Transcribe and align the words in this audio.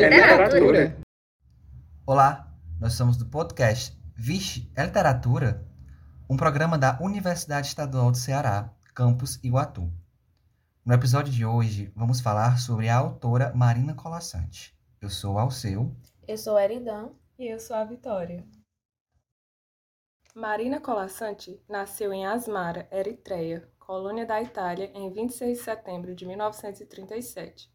é 0.00 0.08
literatura. 0.08 0.96
Olá, 2.06 2.50
nós 2.80 2.94
somos 2.94 3.18
do 3.18 3.26
podcast 3.26 3.94
Vixe, 4.16 4.70
é 4.74 4.82
Literatura? 4.82 5.66
Um 6.28 6.38
programa 6.38 6.78
da 6.78 6.98
Universidade 7.02 7.66
Estadual 7.66 8.10
do 8.10 8.16
Ceará, 8.16 8.72
campus 8.94 9.38
Iguatu. 9.44 9.92
No 10.86 10.94
episódio 10.94 11.30
de 11.30 11.44
hoje, 11.44 11.92
vamos 11.94 12.22
falar 12.22 12.58
sobre 12.58 12.88
a 12.88 12.96
autora 12.96 13.52
Marina 13.54 13.92
Colassante. 13.92 14.74
Eu 15.02 15.10
sou 15.10 15.38
Alceu. 15.38 15.94
Eu 16.26 16.38
sou 16.38 16.58
Eridan. 16.58 17.10
E 17.38 17.48
eu 17.48 17.58
sou 17.58 17.76
a 17.76 17.84
Vitória. 17.84 18.46
Marina 20.34 20.80
Colassante 20.80 21.62
nasceu 21.68 22.12
em 22.12 22.26
Asmara, 22.26 22.88
Eritreia, 22.90 23.68
colônia 23.78 24.24
da 24.24 24.40
Itália, 24.40 24.90
em 24.94 25.12
26 25.12 25.58
de 25.58 25.64
setembro 25.64 26.14
de 26.14 26.26
1937. 26.26 27.70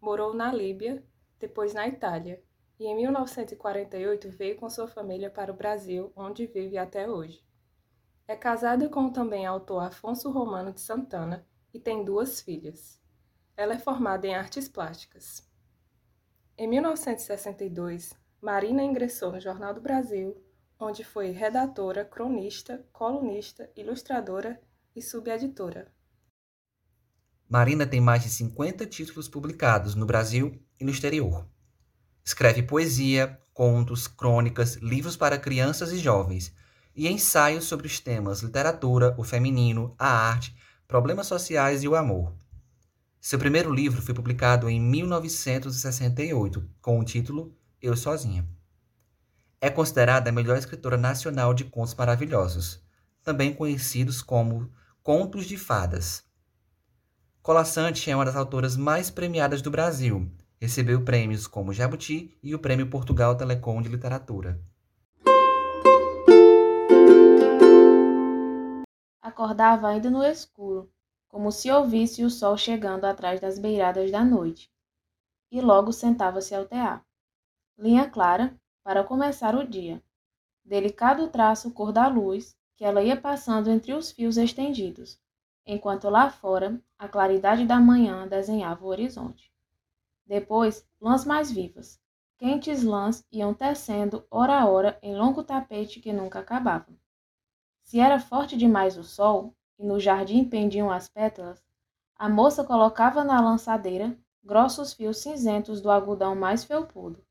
Morou 0.00 0.34
na 0.34 0.52
Líbia, 0.52 1.04
depois 1.40 1.72
na 1.72 1.88
Itália, 1.88 2.40
e 2.78 2.86
em 2.86 2.94
1948 2.94 4.30
veio 4.30 4.56
com 4.56 4.70
sua 4.70 4.86
família 4.86 5.30
para 5.30 5.52
o 5.52 5.56
Brasil, 5.56 6.12
onde 6.14 6.46
vive 6.46 6.78
até 6.78 7.08
hoje. 7.08 7.42
É 8.28 8.36
casada 8.36 8.88
com 8.88 9.06
o 9.06 9.12
também 9.12 9.44
autor 9.44 9.82
Afonso 9.82 10.30
Romano 10.30 10.72
de 10.72 10.80
Santana 10.80 11.46
e 11.74 11.80
tem 11.80 12.04
duas 12.04 12.40
filhas. 12.40 13.00
Ela 13.56 13.74
é 13.74 13.78
formada 13.78 14.26
em 14.26 14.34
artes 14.34 14.68
plásticas. 14.68 15.46
Em 16.56 16.68
1962, 16.68 18.14
Marina 18.40 18.82
ingressou 18.82 19.32
no 19.32 19.40
Jornal 19.40 19.74
do 19.74 19.80
Brasil, 19.80 20.42
onde 20.78 21.04
foi 21.04 21.30
redatora, 21.30 22.04
cronista, 22.04 22.86
colunista, 22.92 23.70
ilustradora 23.76 24.60
e 24.94 25.02
subeditora. 25.02 25.92
Marina 27.48 27.86
tem 27.86 28.00
mais 28.00 28.22
de 28.22 28.30
50 28.30 28.86
títulos 28.86 29.28
publicados 29.28 29.94
no 29.94 30.06
Brasil 30.06 30.62
e 30.80 30.84
no 30.84 30.90
exterior. 30.90 31.46
Escreve 32.24 32.62
poesia, 32.62 33.38
contos, 33.52 34.08
crônicas, 34.08 34.76
livros 34.76 35.16
para 35.16 35.38
crianças 35.38 35.92
e 35.92 35.98
jovens 35.98 36.52
e 36.94 37.08
ensaios 37.08 37.64
sobre 37.64 37.86
os 37.86 38.00
temas 38.00 38.40
literatura, 38.40 39.14
o 39.16 39.24
feminino, 39.24 39.94
a 39.98 40.08
arte, 40.08 40.56
problemas 40.88 41.26
sociais 41.26 41.82
e 41.82 41.88
o 41.88 41.94
amor. 41.94 42.34
Seu 43.20 43.38
primeiro 43.38 43.72
livro 43.72 44.00
foi 44.00 44.14
publicado 44.14 44.68
em 44.68 44.80
1968, 44.80 46.68
com 46.80 46.98
o 46.98 47.04
título 47.04 47.54
Eu 47.80 47.96
Sozinha. 47.96 48.48
É 49.60 49.68
considerada 49.68 50.30
a 50.30 50.32
melhor 50.32 50.56
escritora 50.56 50.96
nacional 50.96 51.52
de 51.52 51.64
contos 51.64 51.94
maravilhosos, 51.94 52.82
também 53.22 53.52
conhecidos 53.52 54.22
como 54.22 54.72
Contos 55.02 55.44
de 55.44 55.58
Fadas. 55.58 56.24
Colassante 57.42 58.10
é 58.10 58.16
uma 58.16 58.24
das 58.24 58.36
autoras 58.36 58.76
mais 58.76 59.10
premiadas 59.10 59.60
do 59.60 59.70
Brasil. 59.70 60.30
Recebeu 60.62 61.02
prêmios 61.02 61.46
como 61.46 61.72
Jabuti 61.72 62.38
e 62.42 62.54
o 62.54 62.58
Prêmio 62.58 62.90
Portugal 62.90 63.34
Telecom 63.34 63.80
de 63.80 63.88
Literatura. 63.88 64.60
Acordava 69.22 69.88
ainda 69.88 70.10
no 70.10 70.22
escuro, 70.22 70.92
como 71.28 71.50
se 71.50 71.70
ouvisse 71.70 72.22
o 72.22 72.28
sol 72.28 72.58
chegando 72.58 73.06
atrás 73.06 73.40
das 73.40 73.58
beiradas 73.58 74.10
da 74.10 74.22
noite, 74.22 74.70
e 75.50 75.62
logo 75.62 75.94
sentava-se 75.94 76.54
ao 76.54 76.66
tear. 76.66 77.02
Linha 77.78 78.10
clara 78.10 78.54
para 78.84 79.02
começar 79.02 79.54
o 79.54 79.66
dia. 79.66 80.02
Delicado 80.62 81.28
traço 81.28 81.70
cor 81.70 81.90
da 81.90 82.06
luz 82.06 82.54
que 82.76 82.84
ela 82.84 83.02
ia 83.02 83.18
passando 83.18 83.70
entre 83.70 83.94
os 83.94 84.12
fios 84.12 84.36
estendidos, 84.36 85.18
enquanto 85.64 86.10
lá 86.10 86.28
fora 86.28 86.78
a 86.98 87.08
claridade 87.08 87.64
da 87.64 87.80
manhã 87.80 88.28
desenhava 88.28 88.84
o 88.84 88.88
horizonte. 88.88 89.49
Depois, 90.30 90.86
lãs 91.00 91.24
mais 91.24 91.50
vivas, 91.50 92.00
quentes 92.38 92.84
lãs 92.84 93.26
iam 93.32 93.52
tecendo 93.52 94.24
hora 94.30 94.60
a 94.60 94.64
hora 94.64 94.96
em 95.02 95.16
longo 95.16 95.42
tapete 95.42 95.98
que 95.98 96.12
nunca 96.12 96.38
acabava. 96.38 96.86
Se 97.82 97.98
era 97.98 98.20
forte 98.20 98.56
demais 98.56 98.96
o 98.96 99.02
sol, 99.02 99.52
e 99.76 99.84
no 99.84 99.98
jardim 99.98 100.44
pendiam 100.44 100.88
as 100.88 101.08
pétalas, 101.08 101.60
a 102.14 102.28
moça 102.28 102.62
colocava 102.62 103.24
na 103.24 103.40
lançadeira 103.40 104.16
grossos 104.40 104.92
fios 104.92 105.18
cinzentos 105.18 105.80
do 105.80 105.90
algodão 105.90 106.36
mais 106.36 106.62
felpudo. 106.62 107.24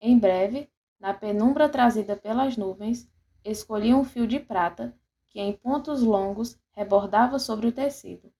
Em 0.00 0.16
breve, 0.16 0.70
na 1.00 1.12
penumbra 1.12 1.68
trazida 1.68 2.14
pelas 2.14 2.56
nuvens, 2.56 3.10
escolhia 3.44 3.96
um 3.96 4.04
fio 4.04 4.24
de 4.24 4.38
prata 4.38 4.96
que, 5.26 5.40
em 5.40 5.52
pontos 5.52 6.00
longos, 6.00 6.56
rebordava 6.70 7.40
sobre 7.40 7.66
o 7.66 7.72
tecido. 7.72 8.32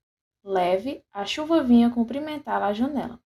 Leve, 0.44 1.04
a 1.12 1.24
chuva 1.24 1.60
vinha 1.60 1.90
cumprimentá-la 1.90 2.68
à 2.68 2.72
janela. 2.72 3.20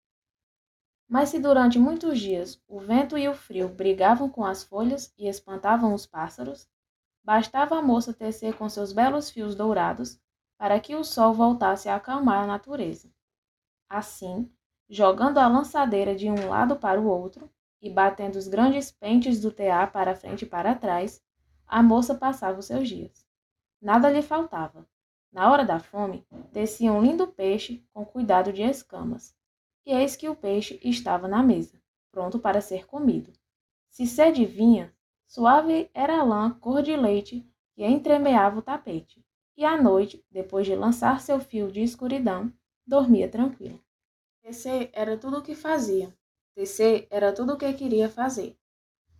Mas 1.10 1.28
se 1.28 1.38
durante 1.38 1.78
muitos 1.78 2.18
dias 2.18 2.62
o 2.66 2.80
vento 2.80 3.18
e 3.18 3.28
o 3.28 3.34
frio 3.34 3.68
brigavam 3.68 4.30
com 4.30 4.44
as 4.44 4.64
folhas 4.64 5.12
e 5.18 5.28
espantavam 5.28 5.92
os 5.92 6.06
pássaros, 6.06 6.66
Bastava 7.22 7.78
a 7.78 7.82
moça 7.82 8.12
tecer 8.12 8.56
com 8.56 8.68
seus 8.68 8.92
belos 8.92 9.30
fios 9.30 9.54
dourados 9.54 10.18
para 10.58 10.80
que 10.80 10.96
o 10.96 11.04
sol 11.04 11.32
voltasse 11.32 11.88
a 11.88 11.96
acalmar 11.96 12.44
a 12.44 12.46
natureza. 12.46 13.10
Assim, 13.88 14.50
jogando 14.88 15.38
a 15.38 15.46
lançadeira 15.46 16.14
de 16.14 16.30
um 16.30 16.48
lado 16.48 16.76
para 16.76 17.00
o 17.00 17.06
outro 17.06 17.50
e 17.80 17.90
batendo 17.90 18.36
os 18.36 18.48
grandes 18.48 18.90
pentes 18.90 19.40
do 19.40 19.50
tear 19.50 19.92
para 19.92 20.16
frente 20.16 20.42
e 20.44 20.48
para 20.48 20.74
trás, 20.74 21.22
a 21.66 21.82
moça 21.82 22.14
passava 22.14 22.58
os 22.58 22.66
seus 22.66 22.88
dias. 22.88 23.26
Nada 23.80 24.10
lhe 24.10 24.22
faltava. 24.22 24.86
Na 25.32 25.52
hora 25.52 25.64
da 25.64 25.78
fome, 25.78 26.26
tecia 26.52 26.92
um 26.92 27.00
lindo 27.00 27.26
peixe 27.28 27.86
com 27.92 28.04
cuidado 28.04 28.52
de 28.52 28.62
escamas. 28.62 29.34
E 29.84 29.92
eis 29.92 30.16
que 30.16 30.28
o 30.28 30.36
peixe 30.36 30.78
estava 30.82 31.26
na 31.26 31.42
mesa, 31.42 31.80
pronto 32.10 32.38
para 32.38 32.60
ser 32.60 32.86
comido. 32.86 33.32
Se 33.88 34.06
sede 34.06 34.44
vinha, 34.44 34.94
Suave 35.26 35.88
era 35.94 36.20
a 36.20 36.24
lã 36.24 36.50
cor 36.50 36.82
de 36.82 36.96
leite 36.96 37.48
que 37.72 37.86
entremeava 37.86 38.58
o 38.58 38.62
tapete, 38.62 39.24
e 39.56 39.64
à 39.64 39.80
noite, 39.80 40.24
depois 40.30 40.66
de 40.66 40.74
lançar 40.74 41.20
seu 41.20 41.38
fio 41.38 41.70
de 41.70 41.82
escuridão, 41.82 42.52
dormia 42.86 43.28
tranquila. 43.28 43.78
Tecer 44.42 44.90
era 44.92 45.16
tudo 45.16 45.38
o 45.38 45.42
que 45.42 45.54
fazia. 45.54 46.12
Tecer 46.54 47.06
era 47.10 47.32
tudo 47.32 47.52
o 47.52 47.56
que 47.56 47.72
queria 47.72 48.08
fazer. 48.08 48.58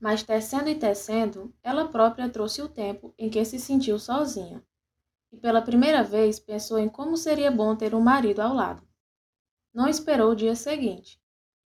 Mas 0.00 0.22
tecendo 0.22 0.68
e 0.68 0.74
tecendo, 0.74 1.54
ela 1.62 1.88
própria 1.88 2.28
trouxe 2.28 2.60
o 2.60 2.68
tempo 2.68 3.14
em 3.18 3.28
que 3.30 3.44
se 3.44 3.60
sentiu 3.60 3.98
sozinha. 3.98 4.64
E 5.30 5.36
pela 5.36 5.62
primeira 5.62 6.02
vez 6.02 6.40
pensou 6.40 6.78
em 6.78 6.88
como 6.88 7.16
seria 7.16 7.50
bom 7.50 7.76
ter 7.76 7.94
um 7.94 8.00
marido 8.00 8.40
ao 8.40 8.52
lado. 8.52 8.82
Não 9.72 9.88
esperou 9.88 10.32
o 10.32 10.36
dia 10.36 10.56
seguinte. 10.56 11.20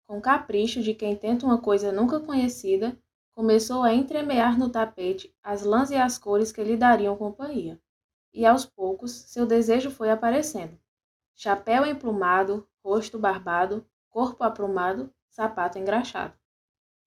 Com 0.07 0.21
capricho 0.21 0.83
de 0.83 0.93
quem 0.93 1.17
tenta 1.17 1.47
uma 1.47 1.59
coisa 1.59 1.91
nunca 1.91 2.21
conhecida, 2.21 2.97
começou 3.33 3.83
a 3.83 3.95
entremear 3.95 4.59
no 4.59 4.69
tapete 4.69 5.35
as 5.43 5.63
lãs 5.63 5.91
e 5.91 5.97
as 5.97 6.19
cores 6.19 6.53
que 6.53 6.63
lhe 6.63 6.77
dariam 6.77 7.17
companhia. 7.17 7.81
E 8.33 8.45
aos 8.45 8.67
poucos 8.67 9.11
seu 9.13 9.47
desejo 9.47 9.91
foi 9.91 10.11
aparecendo. 10.11 10.79
Chapéu 11.35 11.87
emplumado, 11.87 12.69
rosto 12.85 13.19
barbado, 13.19 13.87
corpo 14.11 14.45
aprumado, 14.45 15.11
sapato 15.29 15.79
engraxado. 15.79 16.35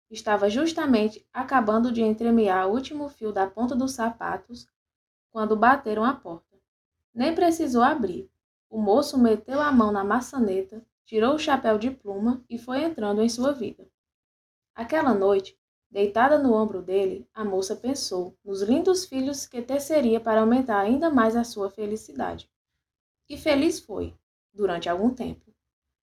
Estava 0.10 0.50
justamente 0.50 1.26
acabando 1.32 1.92
de 1.92 2.02
entremear 2.02 2.68
o 2.68 2.72
último 2.72 3.08
fio 3.08 3.32
da 3.32 3.46
ponta 3.46 3.76
dos 3.76 3.92
sapatos 3.92 4.68
quando 5.32 5.56
bateram 5.56 6.04
à 6.04 6.14
porta. 6.14 6.58
Nem 7.14 7.36
precisou 7.36 7.84
abrir. 7.84 8.30
O 8.70 8.80
moço 8.80 9.18
meteu 9.18 9.62
a 9.62 9.72
mão 9.72 9.92
na 9.92 10.04
maçaneta, 10.04 10.86
tirou 11.08 11.34
o 11.34 11.40
chapéu 11.40 11.80
de 11.80 11.90
pluma 11.90 12.46
e 12.48 12.60
foi 12.60 12.84
entrando 12.84 13.24
em 13.24 13.30
sua 13.30 13.52
vida. 13.52 13.90
Aquela 14.76 15.16
noite, 15.16 15.58
Deitada 15.90 16.38
no 16.38 16.54
ombro 16.54 16.82
dele, 16.82 17.28
a 17.34 17.46
moça 17.46 17.74
pensou 17.76 18.38
nos 18.44 18.62
lindos 18.62 19.06
filhos 19.06 19.46
que 19.46 19.62
teceria 19.62 20.20
para 20.20 20.42
aumentar 20.42 20.80
ainda 20.80 21.10
mais 21.10 21.36
a 21.36 21.46
sua 21.46 21.70
felicidade. 21.70 22.52
E 23.30 23.38
feliz 23.38 23.80
foi, 23.80 24.14
durante 24.54 24.90
algum 24.90 25.14
tempo. 25.14 25.54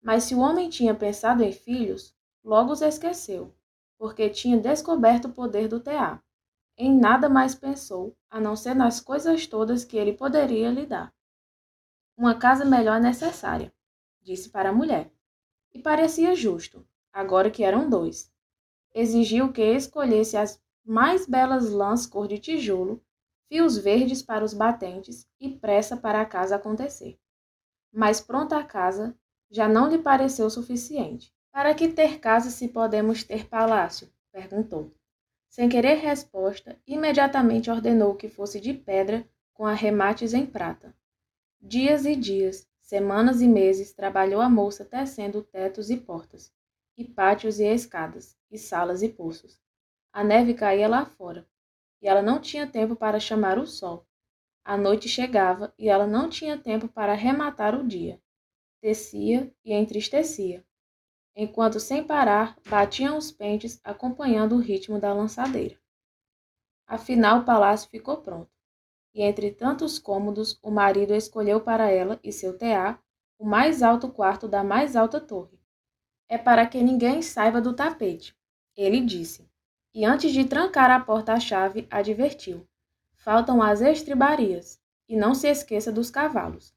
Mas 0.01 0.23
se 0.23 0.35
o 0.35 0.39
homem 0.39 0.69
tinha 0.69 0.93
pensado 0.93 1.43
em 1.43 1.53
filhos, 1.53 2.13
logo 2.43 2.73
os 2.73 2.81
esqueceu, 2.81 3.55
porque 3.97 4.29
tinha 4.29 4.59
descoberto 4.59 5.25
o 5.25 5.33
poder 5.33 5.69
do 5.69 5.79
tear. 5.79 6.21
Em 6.77 6.93
nada 6.97 7.29
mais 7.29 7.55
pensou, 7.55 8.15
a 8.29 8.39
não 8.39 8.55
ser 8.55 8.73
nas 8.73 8.99
coisas 8.99 9.47
todas 9.47 9.85
que 9.85 9.97
ele 9.97 10.13
poderia 10.13 10.71
lhe 10.71 10.85
dar. 10.85 11.13
Uma 12.17 12.35
casa 12.35 12.65
melhor 12.65 12.97
é 12.97 13.01
necessária, 13.01 13.73
disse 14.29 14.49
para 14.49 14.69
a 14.69 14.73
mulher. 14.73 15.11
E 15.73 15.79
parecia 15.79 16.35
justo, 16.35 16.85
agora 17.11 17.49
que 17.49 17.63
eram 17.63 17.89
dois, 17.89 18.31
exigiu 18.93 19.51
que 19.51 19.63
escolhesse 19.63 20.37
as 20.37 20.61
mais 20.85 21.27
belas 21.27 21.71
lãs 21.71 22.05
cor 22.05 22.27
de 22.27 22.37
tijolo, 22.37 23.03
fios 23.47 23.75
verdes 23.77 24.21
para 24.21 24.45
os 24.45 24.53
batentes 24.53 25.27
e 25.39 25.49
pressa 25.49 25.97
para 25.97 26.21
a 26.21 26.25
casa 26.25 26.55
acontecer. 26.55 27.19
Mas 27.91 28.21
pronta 28.21 28.57
a 28.57 28.63
casa 28.63 29.17
já 29.49 29.67
não 29.67 29.89
lhe 29.89 29.97
pareceu 29.97 30.47
suficiente. 30.47 31.33
Para 31.51 31.73
que 31.73 31.87
ter 31.87 32.19
casa 32.19 32.51
se 32.51 32.67
podemos 32.67 33.23
ter 33.23 33.47
palácio? 33.47 34.13
perguntou. 34.31 34.93
Sem 35.49 35.67
querer 35.67 35.95
resposta, 35.95 36.79
imediatamente 36.85 37.71
ordenou 37.71 38.13
que 38.13 38.29
fosse 38.29 38.61
de 38.61 38.75
pedra 38.75 39.27
com 39.55 39.65
arremates 39.65 40.35
em 40.35 40.45
prata. 40.45 40.95
Dias 41.59 42.05
e 42.05 42.15
dias, 42.15 42.68
semanas 42.89 43.39
e 43.39 43.47
meses 43.47 43.93
trabalhou 43.93 44.41
a 44.41 44.49
moça 44.49 44.83
tecendo 44.83 45.43
tetos 45.43 45.91
e 45.91 45.97
portas, 45.97 46.51
e 46.97 47.05
pátios 47.05 47.59
e 47.59 47.63
escadas, 47.63 48.35
e 48.49 48.57
salas 48.57 49.03
e 49.03 49.09
poços. 49.09 49.61
A 50.11 50.23
neve 50.23 50.55
caía 50.55 50.87
lá 50.87 51.05
fora, 51.05 51.47
e 52.01 52.07
ela 52.07 52.23
não 52.23 52.41
tinha 52.41 52.65
tempo 52.65 52.95
para 52.95 53.19
chamar 53.19 53.59
o 53.59 53.67
sol. 53.67 54.07
A 54.65 54.75
noite 54.75 55.07
chegava 55.07 55.71
e 55.77 55.87
ela 55.87 56.07
não 56.07 56.31
tinha 56.31 56.57
tempo 56.57 56.87
para 56.87 57.13
rematar 57.13 57.79
o 57.79 57.87
dia. 57.87 58.19
Descia 58.81 59.53
e 59.63 59.71
entristecia, 59.71 60.65
enquanto 61.35 61.79
sem 61.79 62.03
parar 62.03 62.57
batiam 62.67 63.19
os 63.19 63.31
pentes 63.31 63.79
acompanhando 63.83 64.55
o 64.55 64.59
ritmo 64.59 64.99
da 64.99 65.13
lançadeira. 65.13 65.79
Afinal, 66.87 67.41
o 67.41 67.45
palácio 67.45 67.87
ficou 67.87 68.17
pronto, 68.17 68.49
e 69.13 69.21
entre 69.21 69.51
tantos 69.51 69.99
cômodos, 69.99 70.59
o 70.61 70.71
marido 70.71 71.13
escolheu 71.13 71.61
para 71.61 71.89
ela 71.89 72.19
e 72.23 72.31
seu 72.31 72.57
tear 72.57 73.01
o 73.37 73.45
mais 73.45 73.81
alto 73.81 74.09
quarto 74.09 74.47
da 74.47 74.63
mais 74.63 74.95
alta 74.95 75.19
torre. 75.19 75.59
É 76.27 76.37
para 76.37 76.65
que 76.65 76.81
ninguém 76.81 77.21
saiba 77.21 77.59
do 77.61 77.73
tapete, 77.73 78.35
ele 78.75 79.01
disse 79.01 79.49
e 79.93 80.05
antes 80.05 80.31
de 80.31 80.45
trancar 80.45 80.91
a 80.91 80.99
porta 80.99 81.33
à 81.33 81.39
chave, 81.39 81.87
advertiu: 81.89 82.67
Faltam 83.17 83.61
as 83.61 83.81
estribarias, 83.81 84.79
e 85.07 85.17
não 85.17 85.33
se 85.33 85.47
esqueça 85.47 85.91
dos 85.91 86.11
cavalos. 86.11 86.73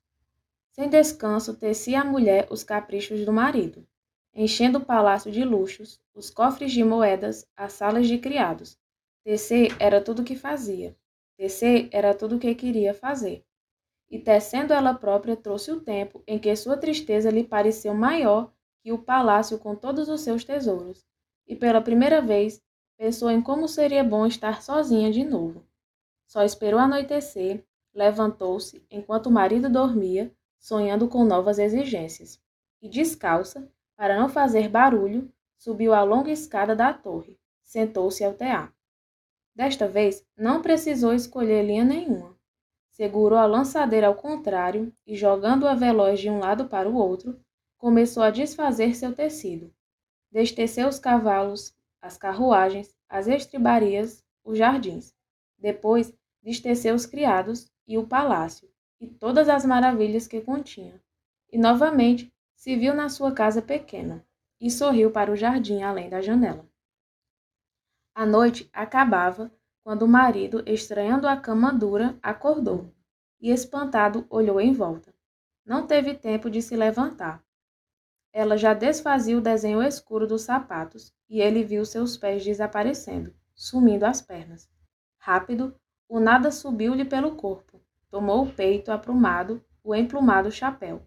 Sem 0.72 0.88
descanso, 0.88 1.54
tecia 1.54 2.00
a 2.00 2.04
mulher 2.04 2.48
os 2.50 2.64
caprichos 2.64 3.24
do 3.24 3.32
marido, 3.32 3.86
enchendo 4.34 4.78
o 4.78 4.84
palácio 4.84 5.30
de 5.30 5.44
luxos, 5.44 6.00
os 6.14 6.30
cofres 6.30 6.72
de 6.72 6.82
moedas, 6.82 7.46
as 7.54 7.74
salas 7.74 8.08
de 8.08 8.18
criados. 8.18 8.78
Tecer 9.22 9.76
era 9.78 10.00
tudo 10.00 10.22
o 10.22 10.24
que 10.24 10.34
fazia. 10.34 10.96
Tecer 11.42 11.88
era 11.90 12.14
tudo 12.14 12.36
o 12.36 12.38
que 12.38 12.54
queria 12.54 12.94
fazer. 12.94 13.44
E 14.08 14.16
tecendo 14.16 14.72
ela 14.72 14.94
própria 14.94 15.34
trouxe 15.34 15.72
o 15.72 15.80
tempo 15.80 16.22
em 16.24 16.38
que 16.38 16.54
sua 16.54 16.76
tristeza 16.76 17.30
lhe 17.30 17.42
pareceu 17.42 17.92
maior 17.92 18.52
que 18.80 18.92
o 18.92 18.98
palácio 19.02 19.58
com 19.58 19.74
todos 19.74 20.08
os 20.08 20.20
seus 20.20 20.44
tesouros. 20.44 21.04
E 21.44 21.56
pela 21.56 21.80
primeira 21.80 22.22
vez 22.22 22.62
pensou 22.96 23.28
em 23.28 23.42
como 23.42 23.66
seria 23.66 24.04
bom 24.04 24.24
estar 24.24 24.62
sozinha 24.62 25.10
de 25.10 25.24
novo. 25.24 25.66
Só 26.28 26.44
esperou 26.44 26.78
anoitecer, 26.78 27.64
levantou-se 27.92 28.80
enquanto 28.88 29.26
o 29.26 29.32
marido 29.32 29.68
dormia, 29.68 30.32
sonhando 30.60 31.08
com 31.08 31.24
novas 31.24 31.58
exigências, 31.58 32.40
e 32.80 32.88
descalça, 32.88 33.68
para 33.96 34.16
não 34.16 34.28
fazer 34.28 34.68
barulho, 34.68 35.28
subiu 35.58 35.92
a 35.92 36.04
longa 36.04 36.30
escada 36.30 36.76
da 36.76 36.94
torre, 36.94 37.36
sentou-se 37.64 38.22
ao 38.22 38.32
tear. 38.32 38.72
Desta 39.54 39.86
vez, 39.86 40.24
não 40.36 40.62
precisou 40.62 41.12
escolher 41.12 41.64
linha 41.64 41.84
nenhuma. 41.84 42.34
Segurou 42.90 43.38
a 43.38 43.46
lançadeira 43.46 44.06
ao 44.06 44.14
contrário 44.14 44.92
e, 45.06 45.14
jogando-a 45.14 45.74
veloz 45.74 46.20
de 46.20 46.30
um 46.30 46.38
lado 46.38 46.66
para 46.66 46.88
o 46.88 46.94
outro, 46.94 47.38
começou 47.76 48.22
a 48.22 48.30
desfazer 48.30 48.94
seu 48.94 49.14
tecido. 49.14 49.72
Desteceu 50.30 50.88
os 50.88 50.98
cavalos, 50.98 51.74
as 52.00 52.16
carruagens, 52.16 52.94
as 53.08 53.26
estribarias, 53.26 54.24
os 54.44 54.56
jardins. 54.56 55.14
Depois 55.58 56.12
desteceu 56.42 56.94
os 56.94 57.06
criados 57.06 57.70
e 57.86 57.98
o 57.98 58.06
palácio, 58.06 58.68
e 59.00 59.06
todas 59.06 59.48
as 59.48 59.64
maravilhas 59.64 60.26
que 60.26 60.40
continha. 60.40 61.00
E 61.50 61.58
novamente 61.58 62.32
se 62.54 62.76
viu 62.76 62.94
na 62.94 63.08
sua 63.08 63.32
casa 63.32 63.60
pequena, 63.60 64.24
e 64.60 64.70
sorriu 64.70 65.10
para 65.10 65.30
o 65.30 65.36
jardim 65.36 65.82
além 65.82 66.08
da 66.08 66.22
janela. 66.22 66.66
A 68.14 68.26
noite 68.26 68.68
acabava 68.74 69.50
quando 69.82 70.02
o 70.02 70.08
marido, 70.08 70.62
estranhando 70.66 71.26
a 71.26 71.34
cama 71.34 71.72
dura, 71.72 72.18
acordou 72.22 72.92
e, 73.40 73.50
espantado, 73.50 74.26
olhou 74.28 74.60
em 74.60 74.70
volta. 74.74 75.14
Não 75.64 75.86
teve 75.86 76.12
tempo 76.12 76.50
de 76.50 76.60
se 76.60 76.76
levantar. 76.76 77.42
Ela 78.30 78.58
já 78.58 78.74
desfazia 78.74 79.36
o 79.36 79.40
desenho 79.40 79.82
escuro 79.82 80.26
dos 80.26 80.42
sapatos 80.42 81.10
e 81.28 81.40
ele 81.40 81.64
viu 81.64 81.86
seus 81.86 82.14
pés 82.16 82.44
desaparecendo, 82.44 83.34
sumindo 83.54 84.04
as 84.04 84.20
pernas. 84.20 84.68
Rápido, 85.16 85.74
o 86.06 86.20
nada 86.20 86.50
subiu-lhe 86.50 87.06
pelo 87.06 87.34
corpo, 87.34 87.80
tomou 88.10 88.44
o 88.44 88.52
peito 88.52 88.92
aprumado, 88.92 89.64
o 89.82 89.94
emplumado 89.94 90.52
chapéu. 90.52 91.02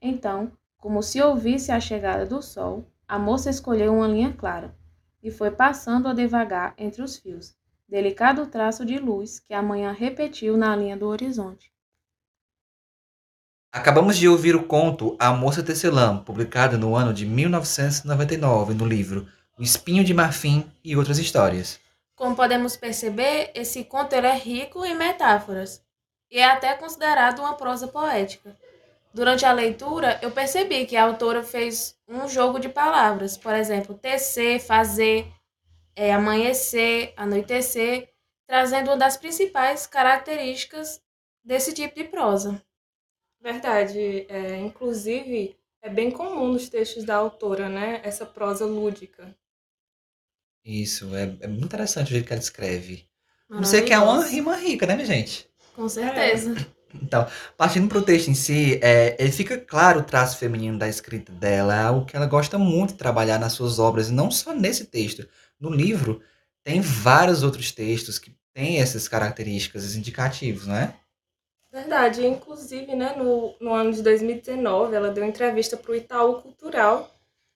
Então, 0.00 0.52
como 0.76 1.02
se 1.02 1.22
ouvisse 1.22 1.72
a 1.72 1.80
chegada 1.80 2.26
do 2.26 2.42
sol, 2.42 2.84
a 3.08 3.18
moça 3.18 3.48
escolheu 3.48 3.94
uma 3.94 4.06
linha 4.06 4.34
clara 4.34 4.78
e 5.22 5.30
foi 5.30 5.50
passando-a 5.50 6.14
devagar 6.14 6.74
entre 6.78 7.02
os 7.02 7.16
fios, 7.16 7.54
delicado 7.88 8.46
traço 8.46 8.84
de 8.84 8.98
luz 8.98 9.40
que 9.40 9.52
a 9.52 9.62
manhã 9.62 9.92
repetiu 9.92 10.56
na 10.56 10.74
linha 10.74 10.96
do 10.96 11.06
horizonte. 11.06 11.70
Acabamos 13.72 14.16
de 14.16 14.28
ouvir 14.28 14.56
o 14.56 14.64
conto 14.64 15.16
A 15.18 15.32
Moça 15.32 15.62
Tecelã, 15.62 16.18
publicado 16.18 16.76
no 16.76 16.96
ano 16.96 17.14
de 17.14 17.24
1999 17.24 18.74
no 18.74 18.84
livro 18.84 19.28
O 19.56 19.62
Espinho 19.62 20.02
de 20.02 20.12
Marfim 20.12 20.68
e 20.82 20.96
Outras 20.96 21.18
Histórias. 21.18 21.78
Como 22.16 22.34
podemos 22.34 22.76
perceber, 22.76 23.52
esse 23.54 23.84
conto 23.84 24.14
é 24.14 24.36
rico 24.36 24.84
em 24.84 24.96
metáforas 24.96 25.82
e 26.30 26.38
é 26.38 26.44
até 26.44 26.74
considerado 26.74 27.38
uma 27.38 27.54
prosa 27.54 27.86
poética. 27.86 28.56
Durante 29.14 29.44
a 29.44 29.52
leitura, 29.52 30.18
eu 30.22 30.30
percebi 30.30 30.84
que 30.86 30.96
a 30.96 31.04
autora 31.04 31.42
fez 31.42 31.96
um 32.10 32.28
jogo 32.28 32.58
de 32.58 32.68
palavras, 32.68 33.36
por 33.36 33.54
exemplo, 33.54 33.96
tecer, 33.96 34.60
fazer, 34.60 35.26
é, 35.94 36.12
amanhecer, 36.12 37.12
anoitecer, 37.16 38.12
trazendo 38.46 38.88
uma 38.90 38.96
das 38.96 39.16
principais 39.16 39.86
características 39.86 41.00
desse 41.44 41.72
tipo 41.72 41.94
de 41.94 42.04
prosa. 42.04 42.60
Verdade. 43.40 44.26
É, 44.28 44.56
inclusive, 44.58 45.56
é 45.80 45.88
bem 45.88 46.10
comum 46.10 46.48
nos 46.48 46.68
textos 46.68 47.04
da 47.04 47.16
autora, 47.16 47.68
né? 47.68 48.00
Essa 48.04 48.26
prosa 48.26 48.66
lúdica. 48.66 49.34
Isso, 50.64 51.14
é, 51.14 51.36
é 51.40 51.46
muito 51.46 51.64
interessante 51.64 52.08
o 52.08 52.10
jeito 52.10 52.26
que 52.26 52.32
ela 52.32 52.42
escreve. 52.42 53.08
Você 53.48 53.82
quer 53.82 53.98
uma 53.98 54.24
rima 54.24 54.54
rica, 54.56 54.86
né, 54.86 54.94
minha 54.94 55.06
gente? 55.06 55.50
Com 55.74 55.88
certeza. 55.88 56.54
É. 56.58 56.79
Então, 56.94 57.26
partindo 57.56 57.88
para 57.88 57.98
o 57.98 58.02
texto 58.02 58.28
em 58.28 58.34
si, 58.34 58.80
é, 58.82 59.16
ele 59.18 59.32
fica 59.32 59.58
claro 59.58 60.00
o 60.00 60.04
traço 60.04 60.38
feminino 60.38 60.78
da 60.78 60.88
escrita 60.88 61.32
dela, 61.32 61.74
é 61.74 61.82
algo 61.82 62.06
que 62.06 62.16
ela 62.16 62.26
gosta 62.26 62.58
muito 62.58 62.92
de 62.92 62.98
trabalhar 62.98 63.38
nas 63.38 63.52
suas 63.52 63.78
obras, 63.78 64.08
e 64.08 64.12
não 64.12 64.30
só 64.30 64.54
nesse 64.54 64.86
texto. 64.86 65.28
No 65.58 65.70
livro, 65.70 66.20
tem 66.62 66.80
vários 66.80 67.42
outros 67.42 67.72
textos 67.72 68.18
que 68.18 68.34
têm 68.52 68.80
essas 68.80 69.08
características 69.08 69.94
indicativos, 69.94 70.66
não 70.66 70.76
é? 70.76 70.94
Verdade, 71.72 72.26
inclusive, 72.26 72.96
né, 72.96 73.14
no, 73.16 73.54
no 73.60 73.72
ano 73.72 73.92
de 73.92 74.02
2019, 74.02 74.94
ela 74.94 75.12
deu 75.12 75.24
entrevista 75.24 75.76
para 75.76 75.92
o 75.92 75.94
Itaú 75.94 76.42
Cultural, 76.42 77.08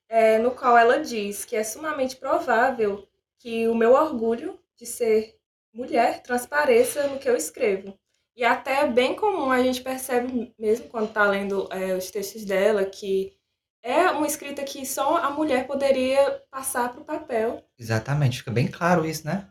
é, 0.08 0.38
no 0.38 0.52
qual 0.52 0.78
ela 0.78 1.00
diz 1.00 1.44
que 1.44 1.56
é 1.56 1.64
sumamente 1.64 2.16
provável 2.16 3.08
que 3.38 3.66
o 3.66 3.74
meu 3.74 3.92
orgulho 3.92 4.58
de 4.76 4.86
ser 4.86 5.36
mulher 5.72 6.22
transpareça 6.22 7.08
no 7.08 7.18
que 7.18 7.28
eu 7.28 7.36
escrevo. 7.36 7.98
E 8.36 8.44
até 8.44 8.80
é 8.80 8.86
bem 8.88 9.14
comum, 9.14 9.50
a 9.50 9.62
gente 9.62 9.80
percebe 9.80 10.52
mesmo 10.58 10.88
quando 10.88 11.08
está 11.08 11.24
lendo 11.24 11.68
é, 11.70 11.94
os 11.94 12.10
textos 12.10 12.44
dela, 12.44 12.84
que 12.84 13.32
é 13.80 14.10
uma 14.10 14.26
escrita 14.26 14.64
que 14.64 14.84
só 14.84 15.18
a 15.18 15.30
mulher 15.30 15.66
poderia 15.66 16.42
passar 16.50 16.90
para 16.90 17.00
o 17.00 17.04
papel. 17.04 17.62
Exatamente, 17.78 18.38
fica 18.38 18.50
bem 18.50 18.66
claro 18.66 19.06
isso, 19.06 19.26
né? 19.26 19.48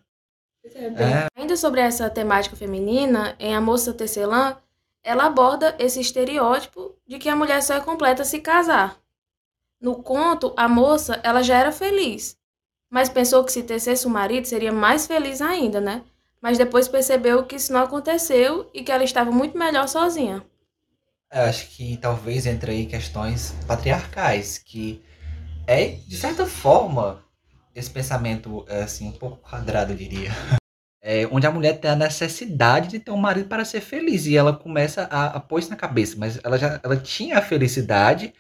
É, 0.66 0.86
é. 0.86 1.28
Ainda 1.36 1.56
sobre 1.56 1.82
essa 1.82 2.10
temática 2.10 2.56
feminina, 2.56 3.36
em 3.40 3.56
A 3.56 3.62
Moça 3.62 3.94
Tecelã, 3.94 4.58
ela 5.04 5.26
aborda 5.26 5.76
esse 5.78 6.00
estereótipo 6.00 6.98
de 7.06 7.20
que 7.20 7.30
a 7.30 7.36
mulher 7.36 7.62
só 7.62 7.76
é 7.76 7.82
completa 7.82 8.24
se 8.24 8.40
casar. 8.40 8.98
No 9.80 10.02
conto, 10.02 10.54
a 10.56 10.68
moça 10.68 11.20
ela 11.24 11.44
já 11.44 11.58
era 11.58 11.72
feliz, 11.72 12.38
mas 12.90 13.10
pensou 13.10 13.44
que 13.44 13.52
se 13.52 13.64
tecesse 13.64 14.08
o 14.08 14.10
marido 14.10 14.48
seria 14.48 14.72
mais 14.72 15.06
feliz 15.06 15.42
ainda, 15.42 15.82
né? 15.82 16.04
Mas 16.44 16.58
depois 16.58 16.90
percebeu 16.90 17.46
que 17.46 17.56
isso 17.56 17.72
não 17.72 17.84
aconteceu 17.84 18.70
e 18.74 18.84
que 18.84 18.92
ela 18.92 19.06
estava 19.06 19.32
muito 19.32 19.58
melhor 19.58 19.88
sozinha. 19.88 20.44
Eu 21.32 21.44
acho 21.44 21.70
que 21.70 21.96
talvez 21.96 22.46
entre 22.46 22.70
aí 22.70 22.86
questões 22.86 23.56
patriarcais, 23.66 24.58
que 24.58 25.02
é, 25.66 25.92
de 26.06 26.18
certa 26.18 26.46
forma, 26.46 27.24
esse 27.74 27.90
pensamento 27.90 28.66
é, 28.68 28.84
assim, 28.84 29.08
um 29.08 29.14
pouco 29.14 29.38
quadrado, 29.38 29.94
eu 29.94 29.98
diria. 29.98 30.32
É, 31.06 31.28
onde 31.34 31.46
a 31.46 31.52
mulher 31.52 31.82
tem 31.82 31.92
a 31.92 31.98
necessidade 31.98 32.88
de 32.88 32.98
ter 32.98 33.12
um 33.12 33.18
marido 33.18 33.50
para 33.50 33.66
ser 33.66 33.82
feliz. 33.82 34.26
E 34.26 34.38
ela 34.38 34.54
começa 34.54 35.04
a, 35.12 35.26
a 35.36 35.40
pôr 35.42 35.60
isso 35.60 35.70
na 35.70 35.76
cabeça. 35.76 36.16
Mas 36.18 36.40
ela 36.42 36.58
já 36.58 36.80
ela 36.82 36.96
tinha 36.96 37.40
a 37.40 37.42
felicidade 37.42 38.34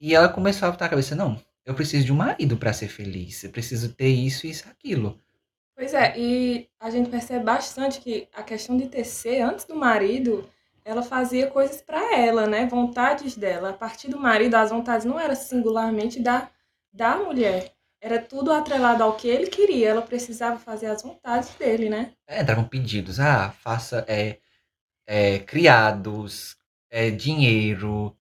e 0.00 0.12
ela 0.12 0.28
começou 0.28 0.66
a 0.66 0.72
botar 0.72 0.86
na 0.86 0.90
cabeça: 0.90 1.14
não, 1.14 1.40
eu 1.64 1.74
preciso 1.74 2.04
de 2.04 2.12
um 2.12 2.16
marido 2.16 2.56
para 2.56 2.72
ser 2.72 2.88
feliz. 2.88 3.44
Eu 3.44 3.50
preciso 3.50 3.92
ter 3.92 4.08
isso, 4.08 4.48
isso, 4.48 4.64
aquilo. 4.68 5.16
Pois 5.74 5.94
é, 5.94 6.18
e 6.18 6.68
a 6.78 6.90
gente 6.90 7.10
percebe 7.10 7.44
bastante 7.44 8.00
que 8.00 8.28
a 8.34 8.42
questão 8.42 8.76
de 8.76 8.88
tecer 8.88 9.40
antes 9.40 9.64
do 9.64 9.74
marido, 9.74 10.48
ela 10.84 11.02
fazia 11.02 11.50
coisas 11.50 11.80
para 11.80 12.16
ela, 12.16 12.46
né? 12.46 12.66
Vontades 12.66 13.36
dela. 13.36 13.70
A 13.70 13.74
partir 13.74 14.08
do 14.08 14.18
marido, 14.18 14.54
as 14.54 14.70
vontades 14.70 15.06
não 15.06 15.18
eram 15.18 15.34
singularmente 15.34 16.20
da, 16.20 16.50
da 16.92 17.16
mulher 17.16 17.72
era 18.02 18.20
tudo 18.20 18.52
atrelado 18.52 19.04
ao 19.04 19.16
que 19.16 19.28
ele 19.28 19.46
queria, 19.46 19.90
ela 19.90 20.02
precisava 20.02 20.58
fazer 20.58 20.86
as 20.86 21.02
vontades 21.02 21.54
dele, 21.54 21.88
né? 21.88 22.12
É, 22.26 22.42
entravam 22.42 22.64
pedidos, 22.64 23.20
ah, 23.20 23.52
faça 23.52 24.04
é, 24.08 24.40
é, 25.06 25.38
criados, 25.38 26.56
é, 26.90 27.10
dinheiro, 27.10 28.14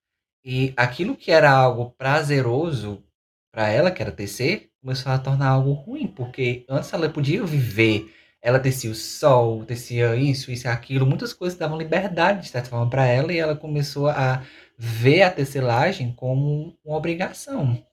e 0.45 0.71
aquilo 0.77 1.17
que 1.17 1.31
era 1.31 1.49
algo 1.49 1.89
prazeroso 1.97 3.03
para 3.51 3.69
ela, 3.69 3.89
que 3.89 4.03
era 4.03 4.11
tecer, 4.11 4.70
começou 4.81 5.11
a 5.11 5.19
tornar 5.19 5.49
algo 5.49 5.71
ruim, 5.73 6.07
porque 6.07 6.65
antes 6.67 6.91
ela 6.91 7.07
podia 7.07 7.43
viver, 7.43 8.11
ela 8.41 8.59
tecia 8.59 8.89
o 8.89 8.95
sol, 8.95 9.63
tecia 9.63 10.15
isso, 10.15 10.51
isso 10.51 10.67
e 10.67 10.69
aquilo, 10.69 11.05
muitas 11.05 11.33
coisas 11.33 11.57
davam 11.57 11.77
liberdade, 11.77 12.41
de 12.41 12.49
certa 12.49 12.69
forma, 12.69 12.89
para 12.89 13.05
ela, 13.05 13.31
e 13.31 13.37
ela 13.37 13.55
começou 13.55 14.07
a 14.07 14.41
ver 14.77 15.21
a 15.21 15.29
tecelagem 15.29 16.11
como 16.13 16.75
uma 16.83 16.97
obrigação. 16.97 17.85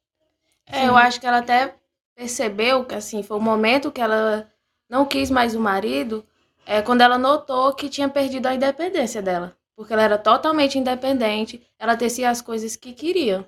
É, 0.67 0.87
eu 0.87 0.97
acho 0.97 1.21
que 1.21 1.27
ela 1.27 1.39
até 1.39 1.75
percebeu 2.17 2.85
que 2.85 2.95
assim, 2.95 3.23
foi 3.23 3.37
o 3.37 3.41
momento 3.41 3.93
que 3.93 4.01
ela 4.01 4.51
não 4.89 5.05
quis 5.05 5.31
mais 5.31 5.55
o 5.55 5.61
marido, 5.61 6.27
é 6.67 6.81
quando 6.83 7.03
ela 7.03 7.19
notou 7.19 7.75
que 7.75 7.89
tinha 7.89 8.09
perdido 8.09 8.47
a 8.47 8.55
independência 8.55 9.21
dela, 9.23 9.57
porque 9.77 9.93
ela 9.93 10.03
era 10.03 10.19
totalmente 10.19 10.79
independente, 10.79 11.63
ela 11.79 11.97
tecia 11.97 12.31
as 12.31 12.41
coisas 12.41 12.75
que 12.75 12.93
queria. 12.93 13.47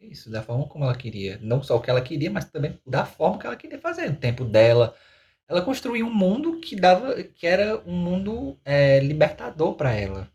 Isso, 0.00 0.30
da 0.30 0.42
forma 0.42 0.68
como 0.68 0.84
ela 0.84 0.96
queria. 0.96 1.38
Não 1.42 1.62
só 1.62 1.76
o 1.76 1.80
que 1.80 1.90
ela 1.90 2.00
queria, 2.00 2.30
mas 2.30 2.44
também 2.44 2.78
da 2.86 3.04
forma 3.04 3.38
que 3.38 3.46
ela 3.46 3.56
queria 3.56 3.78
fazer. 3.78 4.10
O 4.10 4.16
tempo 4.16 4.44
dela. 4.44 4.94
Ela 5.48 5.62
construiu 5.62 6.06
um 6.06 6.14
mundo 6.14 6.60
que 6.60 6.76
dava, 6.76 7.22
que 7.22 7.46
era 7.46 7.82
um 7.86 7.92
mundo 7.96 8.58
é, 8.64 9.00
libertador 9.00 9.74
para 9.74 9.92
ela. 9.92 10.28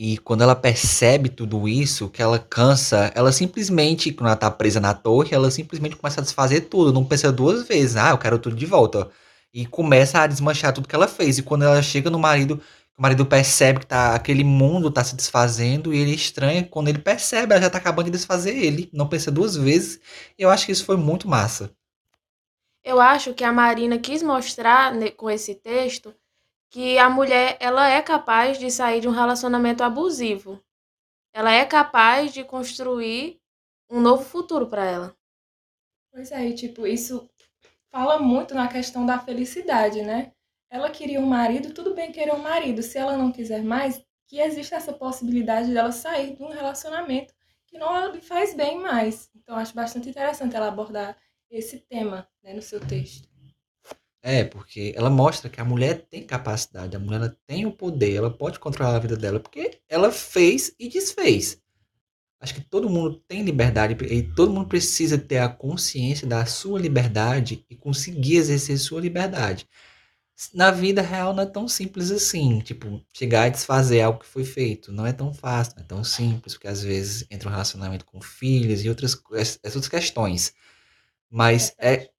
E 0.00 0.16
quando 0.18 0.42
ela 0.42 0.54
percebe 0.54 1.28
tudo 1.28 1.68
isso, 1.68 2.08
que 2.08 2.22
ela 2.22 2.38
cansa, 2.38 3.10
ela 3.16 3.32
simplesmente, 3.32 4.12
quando 4.12 4.28
ela 4.28 4.36
tá 4.36 4.48
presa 4.48 4.78
na 4.78 4.94
torre, 4.94 5.34
ela 5.34 5.50
simplesmente 5.50 5.96
começa 5.96 6.20
a 6.20 6.22
desfazer 6.22 6.62
tudo, 6.62 6.92
não 6.92 7.04
pensa 7.04 7.32
duas 7.32 7.66
vezes, 7.66 7.96
ah, 7.96 8.10
eu 8.10 8.18
quero 8.18 8.38
tudo 8.38 8.54
de 8.54 8.64
volta. 8.64 9.10
E 9.52 9.66
começa 9.66 10.20
a 10.20 10.26
desmanchar 10.28 10.72
tudo 10.72 10.86
que 10.86 10.94
ela 10.94 11.08
fez. 11.08 11.38
E 11.38 11.42
quando 11.42 11.64
ela 11.64 11.82
chega 11.82 12.10
no 12.10 12.18
marido, 12.18 12.62
o 12.98 13.02
marido 13.02 13.24
percebe 13.24 13.78
que 13.80 13.86
tá, 13.86 14.12
aquele 14.16 14.42
mundo 14.42 14.90
tá 14.90 15.04
se 15.04 15.14
desfazendo 15.14 15.94
e 15.94 15.98
ele 15.98 16.12
estranha 16.12 16.66
quando 16.66 16.88
ele 16.88 16.98
percebe, 16.98 17.52
ela 17.52 17.62
já 17.62 17.70
tá 17.70 17.78
acabando 17.78 18.06
de 18.06 18.10
desfazer 18.10 18.56
ele, 18.56 18.90
não 18.92 19.08
pensa 19.08 19.30
duas 19.30 19.54
vezes. 19.54 20.00
E 20.36 20.42
eu 20.42 20.50
acho 20.50 20.66
que 20.66 20.72
isso 20.72 20.84
foi 20.84 20.96
muito 20.96 21.28
massa. 21.28 21.72
Eu 22.82 23.00
acho 23.00 23.34
que 23.34 23.44
a 23.44 23.52
Marina 23.52 23.98
quis 24.00 24.20
mostrar 24.20 24.92
com 25.16 25.30
esse 25.30 25.54
texto 25.54 26.12
que 26.70 26.98
a 26.98 27.08
mulher 27.08 27.56
ela 27.60 27.88
é 27.88 28.02
capaz 28.02 28.58
de 28.58 28.68
sair 28.68 29.00
de 29.00 29.06
um 29.06 29.12
relacionamento 29.12 29.84
abusivo. 29.84 30.60
Ela 31.32 31.52
é 31.52 31.64
capaz 31.64 32.34
de 32.34 32.42
construir 32.42 33.40
um 33.88 34.00
novo 34.00 34.24
futuro 34.24 34.66
para 34.66 34.84
ela. 34.84 35.16
Pois 36.10 36.32
é, 36.32 36.48
e 36.48 36.54
tipo, 36.54 36.84
isso 36.84 37.30
fala 37.92 38.18
muito 38.18 38.54
na 38.54 38.66
questão 38.66 39.06
da 39.06 39.20
felicidade, 39.20 40.02
né? 40.02 40.32
Ela 40.70 40.90
queria 40.90 41.20
um 41.20 41.26
marido, 41.26 41.72
tudo 41.72 41.94
bem 41.94 42.12
querer 42.12 42.34
um 42.34 42.42
marido. 42.42 42.82
Se 42.82 42.98
ela 42.98 43.16
não 43.16 43.32
quiser 43.32 43.62
mais, 43.62 44.02
que 44.26 44.38
existe 44.38 44.74
essa 44.74 44.92
possibilidade 44.92 45.72
dela 45.72 45.90
sair 45.90 46.36
de 46.36 46.42
um 46.42 46.50
relacionamento 46.50 47.34
que 47.66 47.78
não 47.78 48.12
lhe 48.12 48.20
faz 48.20 48.54
bem 48.54 48.80
mais. 48.80 49.30
Então, 49.34 49.56
acho 49.56 49.74
bastante 49.74 50.08
interessante 50.08 50.54
ela 50.54 50.68
abordar 50.68 51.16
esse 51.50 51.78
tema 51.78 52.28
né, 52.42 52.52
no 52.52 52.62
seu 52.62 52.80
texto. 52.80 53.26
É, 54.20 54.44
porque 54.44 54.92
ela 54.96 55.08
mostra 55.08 55.48
que 55.48 55.60
a 55.60 55.64
mulher 55.64 56.06
tem 56.10 56.22
capacidade, 56.22 56.96
a 56.96 56.98
mulher 56.98 57.34
tem 57.46 57.64
o 57.64 57.72
poder, 57.72 58.16
ela 58.16 58.30
pode 58.30 58.58
controlar 58.58 58.96
a 58.96 58.98
vida 58.98 59.16
dela, 59.16 59.40
porque 59.40 59.80
ela 59.88 60.10
fez 60.10 60.74
e 60.78 60.88
desfez. 60.88 61.62
Acho 62.40 62.54
que 62.54 62.60
todo 62.60 62.90
mundo 62.90 63.22
tem 63.26 63.42
liberdade 63.42 63.96
e 64.04 64.22
todo 64.22 64.52
mundo 64.52 64.68
precisa 64.68 65.16
ter 65.16 65.38
a 65.38 65.48
consciência 65.48 66.26
da 66.26 66.44
sua 66.46 66.78
liberdade 66.78 67.64
e 67.70 67.74
conseguir 67.74 68.36
exercer 68.36 68.78
sua 68.78 69.00
liberdade 69.00 69.66
na 70.54 70.70
vida 70.70 71.02
real 71.02 71.34
não 71.34 71.42
é 71.42 71.46
tão 71.46 71.66
simples 71.66 72.10
assim. 72.10 72.60
Tipo, 72.60 73.04
chegar 73.12 73.48
e 73.48 73.50
desfazer 73.50 74.00
algo 74.00 74.20
que 74.20 74.26
foi 74.26 74.44
feito. 74.44 74.92
Não 74.92 75.06
é 75.06 75.12
tão 75.12 75.32
fácil, 75.34 75.74
não 75.76 75.82
é 75.82 75.86
tão 75.86 76.04
simples, 76.04 76.54
porque 76.54 76.68
às 76.68 76.82
vezes 76.82 77.26
entra 77.30 77.48
um 77.48 77.52
relacionamento 77.52 78.04
com 78.04 78.20
filhos 78.20 78.84
e 78.84 78.88
outras, 78.88 79.20
essas 79.32 79.74
outras 79.76 79.88
questões. 79.88 80.54
Mas 81.30 81.74
é. 81.78 81.90
Verdade. 81.90 82.12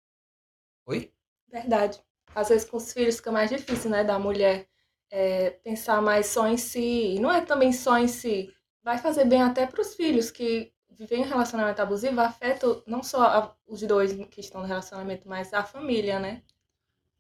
Oi? 0.86 1.14
Verdade. 1.52 2.00
Às 2.36 2.50
vezes 2.50 2.70
com 2.70 2.78
os 2.78 2.92
filhos 2.94 3.16
fica 3.18 3.32
mais 3.32 3.50
difícil, 3.50 3.90
né? 3.90 4.04
Da 4.04 4.20
mulher 4.20 4.68
é, 5.10 5.52
pensar 5.64 6.02
mais 6.02 6.28
só 6.28 6.48
em 6.48 6.58
si. 6.58 7.16
E 7.16 7.20
não 7.20 7.32
é 7.32 7.42
também 7.42 7.72
só 7.72 7.98
em 7.98 8.08
si. 8.08 8.54
Vai 8.84 8.98
fazer 8.98 9.26
bem 9.26 9.42
até 9.42 9.66
para 9.66 9.82
os 9.82 9.96
filhos 9.96 10.30
que 10.30 10.72
vivem 10.90 11.22
um 11.22 11.28
relacionamento 11.28 11.82
abusivo 11.82 12.20
afeta 12.20 12.84
não 12.86 13.02
só 13.02 13.24
a, 13.24 13.56
os 13.66 13.82
dois 13.82 14.14
que 14.28 14.42
estão 14.42 14.62
no 14.62 14.68
relacionamento, 14.68 15.28
mas 15.28 15.54
a 15.54 15.64
família, 15.64 16.20
né? 16.20 16.44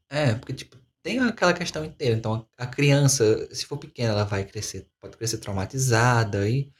É, 0.09 0.33
porque, 0.33 0.53
tipo, 0.53 0.77
tem 1.09 1.19
aquela 1.19 1.53
questão 1.53 1.83
inteira. 1.83 2.15
Então, 2.15 2.45
a 2.55 2.67
criança, 2.67 3.49
se 3.51 3.65
for 3.65 3.77
pequena, 3.77 4.13
ela 4.13 4.25
vai 4.25 4.45
crescer, 4.45 4.87
pode 4.99 5.17
crescer 5.17 5.39
traumatizada 5.39 6.47
e 6.47 6.71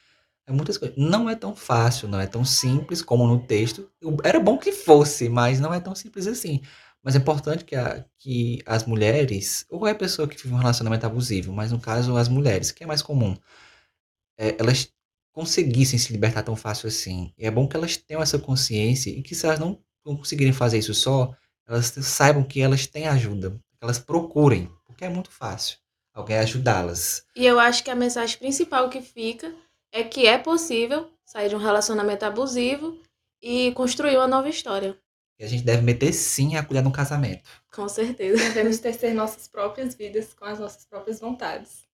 é 0.46 0.52
muitas 0.52 0.78
coisas. 0.78 0.96
Não 0.96 1.28
é 1.28 1.34
tão 1.34 1.56
fácil, 1.56 2.06
não 2.06 2.20
é 2.20 2.28
tão 2.28 2.44
simples 2.44 3.02
como 3.02 3.26
no 3.26 3.44
texto. 3.44 3.90
Era 4.22 4.38
bom 4.38 4.56
que 4.56 4.70
fosse, 4.70 5.28
mas 5.28 5.58
não 5.58 5.74
é 5.74 5.80
tão 5.80 5.96
simples 5.96 6.28
assim. 6.28 6.60
Mas 7.02 7.16
é 7.16 7.18
importante 7.18 7.64
que, 7.64 7.74
a, 7.74 8.04
que 8.18 8.62
as 8.66 8.86
mulheres, 8.86 9.66
ou 9.68 9.80
qualquer 9.80 9.98
pessoa 9.98 10.28
que 10.28 10.36
vive 10.36 10.54
um 10.54 10.58
relacionamento 10.58 11.06
abusivo, 11.06 11.52
mas 11.52 11.72
no 11.72 11.80
caso 11.80 12.16
as 12.16 12.28
mulheres, 12.28 12.70
que 12.70 12.84
é 12.84 12.86
mais 12.86 13.02
comum, 13.02 13.36
é, 14.38 14.56
elas 14.60 14.92
conseguissem 15.32 15.98
se 15.98 16.12
libertar 16.12 16.44
tão 16.44 16.54
fácil 16.54 16.88
assim. 16.88 17.32
E 17.36 17.46
é 17.46 17.50
bom 17.50 17.66
que 17.66 17.76
elas 17.76 17.96
tenham 17.96 18.22
essa 18.22 18.38
consciência 18.38 19.10
e 19.10 19.22
que 19.22 19.34
se 19.34 19.46
elas 19.46 19.58
não 19.58 19.82
conseguirem 20.04 20.52
fazer 20.52 20.78
isso 20.78 20.94
só, 20.94 21.34
elas 21.66 21.86
saibam 22.02 22.44
que 22.44 22.60
elas 22.60 22.86
têm 22.86 23.06
ajuda, 23.06 23.60
elas 23.80 23.98
procurem, 23.98 24.70
porque 24.84 25.04
é 25.04 25.08
muito 25.08 25.30
fácil 25.30 25.78
alguém 26.12 26.38
ajudá-las. 26.38 27.24
E 27.34 27.46
eu 27.46 27.58
acho 27.58 27.82
que 27.82 27.90
a 27.90 27.94
mensagem 27.94 28.38
principal 28.38 28.90
que 28.90 29.00
fica 29.00 29.54
é 29.92 30.04
que 30.04 30.26
é 30.26 30.36
possível 30.36 31.10
sair 31.24 31.48
de 31.48 31.56
um 31.56 31.58
relacionamento 31.58 32.24
abusivo 32.24 33.00
e 33.42 33.72
construir 33.72 34.16
uma 34.16 34.28
nova 34.28 34.48
história. 34.48 34.98
E 35.38 35.44
a 35.44 35.48
gente 35.48 35.64
deve 35.64 35.82
meter 35.82 36.12
sim 36.12 36.56
a 36.56 36.62
colher 36.62 36.82
no 36.82 36.92
casamento. 36.92 37.48
Com 37.72 37.88
certeza. 37.88 38.36
Devemos 38.36 38.78
tecer 38.78 39.14
nossas 39.14 39.48
próprias 39.48 39.94
vidas 39.94 40.34
com 40.34 40.44
as 40.44 40.58
nossas 40.58 40.84
próprias 40.84 41.18
vontades. 41.18 41.88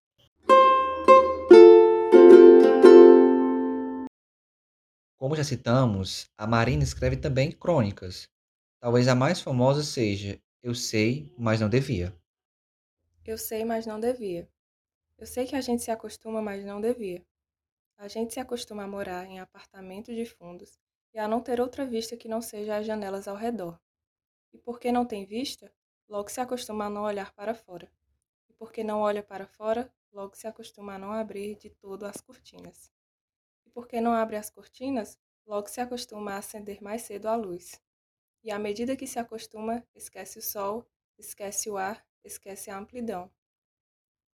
Como 5.17 5.37
já 5.37 5.45
citamos, 5.45 6.29
a 6.37 6.47
Marina 6.47 6.83
escreve 6.83 7.17
também 7.17 7.53
crônicas. 7.53 8.29
Talvez 8.81 9.07
a 9.07 9.15
mais 9.15 9.41
famosa 9.41 9.83
seja 9.83 10.41
eu 10.67 10.75
sei, 10.75 11.33
mas 11.39 11.61
não 11.61 11.69
devia. 11.69 12.13
Eu 13.25 13.39
sei, 13.39 13.65
mas 13.65 13.87
não 13.87 14.01
devia. 14.01 14.51
Eu 15.17 15.25
sei 15.25 15.47
que 15.47 15.55
a 15.55 15.61
gente 15.61 15.85
se 15.85 15.93
acostuma, 15.93 16.43
mas 16.43 16.65
não 16.65 16.81
devia. 16.81 17.25
A 17.97 18.09
gente 18.09 18.35
se 18.35 18.41
acostuma 18.41 18.83
a 18.83 18.89
morar 18.89 19.27
em 19.27 19.39
apartamento 19.39 20.13
de 20.13 20.27
fundos 20.27 20.77
e 21.15 21.21
a 21.21 21.29
não 21.29 21.41
ter 21.41 21.61
outra 21.61 21.87
vista 21.87 22.17
que 22.17 22.27
não 22.27 22.43
seja 22.43 22.79
as 22.79 22.85
janelas 22.85 23.29
ao 23.29 23.37
redor. 23.37 23.81
E 24.53 24.59
porque 24.59 24.91
não 24.91 25.07
tem 25.07 25.25
vista, 25.25 25.73
logo 26.09 26.29
se 26.29 26.41
acostuma 26.41 26.87
a 26.87 26.91
não 26.91 27.05
olhar 27.05 27.33
para 27.33 27.55
fora. 27.55 27.89
E 28.49 28.53
porque 28.53 28.83
não 28.83 28.99
olha 29.03 29.23
para 29.23 29.47
fora, 29.47 29.89
logo 30.13 30.35
se 30.35 30.49
acostuma 30.49 30.95
a 30.95 30.99
não 30.99 31.13
abrir 31.13 31.55
de 31.55 31.71
todo 31.71 32.07
as 32.07 32.21
cortinas. 32.21 32.91
E 33.65 33.71
porque 33.71 34.01
não 34.01 34.13
abre 34.13 34.35
as 34.35 34.51
cortinas, 34.51 35.17
logo 35.47 35.69
se 35.69 35.81
acostuma 35.81 36.33
a 36.33 36.39
acender 36.39 36.83
mais 36.83 37.03
cedo 37.03 37.27
a 37.27 37.37
luz. 37.37 37.81
E 38.47 38.51
à 38.53 38.61
medida 38.61 38.95
que 38.95 39.09
se 39.09 39.19
acostuma, 39.19 39.85
esquece 39.93 40.39
o 40.39 40.43
sol, 40.43 40.89
esquece 41.19 41.69
o 41.69 41.77
ar, 41.77 42.07
esquece 42.23 42.71
a 42.71 42.79
amplidão. 42.79 43.29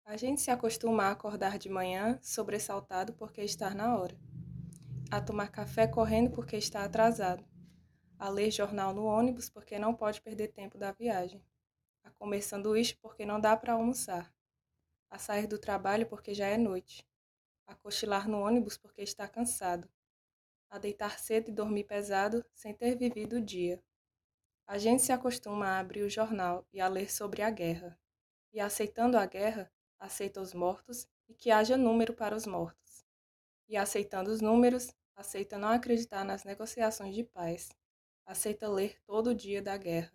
A 0.05 0.19
gente 0.19 0.43
se 0.43 0.51
acostuma 0.51 1.05
a 1.05 1.13
acordar 1.13 1.59
de 1.59 1.71
manhã 1.71 2.19
sobressaltado 2.21 3.15
porque 3.15 3.41
está 3.41 3.71
na 3.71 3.97
hora, 3.97 4.15
a 5.11 5.19
tomar 5.19 5.49
café 5.51 5.87
correndo 5.87 6.31
porque 6.31 6.59
está 6.59 6.85
atrasado, 6.85 7.43
a 8.19 8.29
ler 8.29 8.51
jornal 8.51 8.93
no 8.93 9.07
ônibus 9.07 9.49
porque 9.49 9.79
não 9.79 9.95
pode 9.95 10.21
perder 10.21 10.49
tempo 10.49 10.77
da 10.77 10.93
viagem, 10.93 11.43
a 12.05 12.11
comer 12.11 12.43
sanduíche 12.43 12.95
porque 13.01 13.25
não 13.25 13.41
dá 13.41 13.57
para 13.57 13.73
almoçar, 13.73 14.31
a 15.09 15.17
sair 15.17 15.47
do 15.47 15.59
trabalho 15.59 16.07
porque 16.07 16.35
já 16.35 16.49
é 16.49 16.59
noite, 16.59 17.09
a 17.67 17.75
cochilar 17.75 18.29
no 18.29 18.41
ônibus 18.41 18.77
porque 18.77 19.01
está 19.01 19.27
cansado, 19.27 19.89
a 20.69 20.77
deitar 20.77 21.19
cedo 21.19 21.49
e 21.49 21.55
dormir 21.55 21.85
pesado 21.85 22.45
sem 22.53 22.75
ter 22.75 22.95
vivido 22.95 23.37
o 23.37 23.41
dia. 23.41 23.83
A 24.73 24.79
gente 24.79 25.03
se 25.03 25.13
acostuma 25.13 25.67
a 25.67 25.81
abrir 25.81 26.01
o 26.01 26.09
jornal 26.09 26.67
e 26.73 26.81
a 26.81 26.89
ler 26.89 27.13
sobre 27.13 27.43
a 27.43 27.51
guerra. 27.51 27.95
E 28.55 28.59
aceitando 28.59 29.19
a 29.19 29.27
guerra, 29.27 29.71
aceita 29.99 30.41
os 30.41 30.55
mortos 30.55 31.07
e 31.29 31.35
que 31.35 31.51
haja 31.51 31.77
número 31.77 32.15
para 32.15 32.35
os 32.35 32.47
mortos. 32.47 33.05
E 33.69 33.77
aceitando 33.77 34.31
os 34.31 34.41
números, 34.41 34.91
aceita 35.15 35.59
não 35.59 35.69
acreditar 35.69 36.25
nas 36.25 36.43
negociações 36.45 37.15
de 37.15 37.23
paz. 37.23 37.69
Aceita 38.25 38.67
ler 38.67 38.99
todo 39.05 39.27
o 39.27 39.35
dia 39.35 39.61
da 39.61 39.77
guerra, 39.77 40.11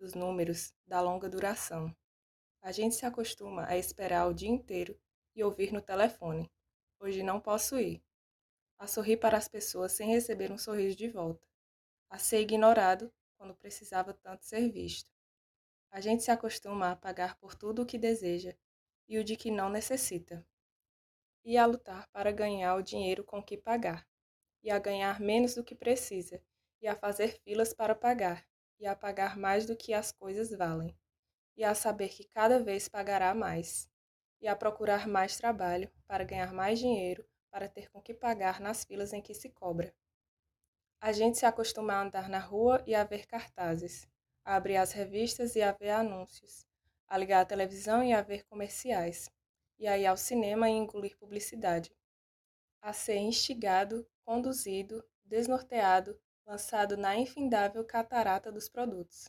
dos 0.00 0.14
números, 0.14 0.74
da 0.84 1.00
longa 1.00 1.28
duração. 1.28 1.94
A 2.60 2.72
gente 2.72 2.96
se 2.96 3.06
acostuma 3.06 3.68
a 3.68 3.76
esperar 3.76 4.26
o 4.26 4.34
dia 4.34 4.50
inteiro 4.50 4.98
e 5.32 5.44
ouvir 5.44 5.72
no 5.72 5.80
telefone: 5.80 6.50
Hoje 6.98 7.22
não 7.22 7.38
posso 7.38 7.78
ir. 7.78 8.02
A 8.80 8.88
sorrir 8.88 9.18
para 9.18 9.38
as 9.38 9.46
pessoas 9.46 9.92
sem 9.92 10.08
receber 10.08 10.50
um 10.50 10.58
sorriso 10.58 10.96
de 10.96 11.06
volta. 11.06 11.46
A 12.10 12.18
ser 12.18 12.40
ignorado 12.40 13.12
quando 13.42 13.56
precisava 13.56 14.14
tanto 14.14 14.44
ser 14.44 14.70
visto. 14.70 15.10
A 15.90 16.00
gente 16.00 16.22
se 16.22 16.30
acostuma 16.30 16.92
a 16.92 16.96
pagar 16.96 17.36
por 17.38 17.56
tudo 17.56 17.82
o 17.82 17.86
que 17.86 17.98
deseja 17.98 18.54
e 19.08 19.18
o 19.18 19.24
de 19.24 19.36
que 19.36 19.50
não 19.50 19.68
necessita, 19.68 20.46
e 21.44 21.56
a 21.58 21.66
lutar 21.66 22.08
para 22.08 22.32
ganhar 22.32 22.74
o 22.76 22.82
dinheiro 22.82 23.24
com 23.24 23.42
que 23.42 23.56
pagar. 23.56 24.06
e 24.62 24.70
a 24.70 24.78
ganhar 24.78 25.20
menos 25.20 25.54
do 25.56 25.64
que 25.64 25.74
precisa, 25.74 26.42
e 26.82 26.88
a 26.88 26.96
fazer 26.96 27.40
filas 27.44 27.74
para 27.74 27.94
pagar, 27.94 28.46
e 28.80 28.86
a 28.86 28.96
pagar 28.96 29.36
mais 29.38 29.66
do 29.66 29.76
que 29.76 29.94
as 29.94 30.12
coisas 30.12 30.50
valem, 30.50 30.96
e 31.56 31.64
a 31.64 31.74
saber 31.74 32.10
que 32.10 32.24
cada 32.24 32.62
vez 32.62 32.88
pagará 32.88 33.34
mais, 33.34 33.90
e 34.40 34.48
a 34.48 34.56
procurar 34.56 35.08
mais 35.08 35.36
trabalho 35.36 35.90
para 36.08 36.24
ganhar 36.24 36.52
mais 36.52 36.78
dinheiro, 36.78 37.26
para 37.50 37.68
ter 37.68 37.90
com 37.90 38.02
que 38.02 38.14
pagar 38.14 38.60
nas 38.60 38.84
filas 38.84 39.12
em 39.14 39.22
que 39.22 39.34
se 39.34 39.50
cobra. 39.50 39.94
A 41.04 41.10
gente 41.10 41.36
se 41.36 41.44
acostuma 41.44 41.94
a 41.94 42.02
andar 42.02 42.28
na 42.28 42.38
rua 42.38 42.80
e 42.86 42.94
a 42.94 43.02
ver 43.02 43.26
cartazes, 43.26 44.06
a 44.44 44.54
abrir 44.54 44.76
as 44.76 44.92
revistas 44.92 45.56
e 45.56 45.60
a 45.60 45.72
ver 45.72 45.90
anúncios, 45.90 46.64
a 47.08 47.18
ligar 47.18 47.40
a 47.40 47.44
televisão 47.44 48.04
e 48.04 48.12
a 48.12 48.22
ver 48.22 48.44
comerciais, 48.44 49.28
e 49.80 49.88
a 49.88 49.98
ir 49.98 50.06
ao 50.06 50.16
cinema 50.16 50.70
e 50.70 50.74
engolir 50.74 51.18
publicidade, 51.18 51.90
a 52.80 52.92
ser 52.92 53.16
instigado, 53.16 54.06
conduzido, 54.24 55.04
desnorteado, 55.24 56.16
lançado 56.46 56.96
na 56.96 57.16
infindável 57.16 57.84
catarata 57.84 58.52
dos 58.52 58.68
produtos. 58.68 59.28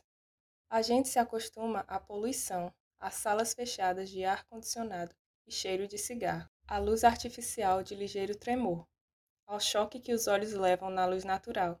A 0.70 0.80
gente 0.80 1.08
se 1.08 1.18
acostuma 1.18 1.80
à 1.88 1.98
poluição, 1.98 2.72
às 3.00 3.14
salas 3.14 3.52
fechadas 3.52 4.08
de 4.10 4.24
ar 4.24 4.44
condicionado 4.44 5.12
e 5.44 5.50
cheiro 5.50 5.88
de 5.88 5.98
cigarro, 5.98 6.48
à 6.68 6.78
luz 6.78 7.02
artificial 7.02 7.82
de 7.82 7.96
ligeiro 7.96 8.38
tremor, 8.38 8.86
ao 9.46 9.60
choque 9.60 10.00
que 10.00 10.12
os 10.12 10.26
olhos 10.26 10.52
levam 10.52 10.90
na 10.90 11.06
luz 11.06 11.24
natural, 11.24 11.80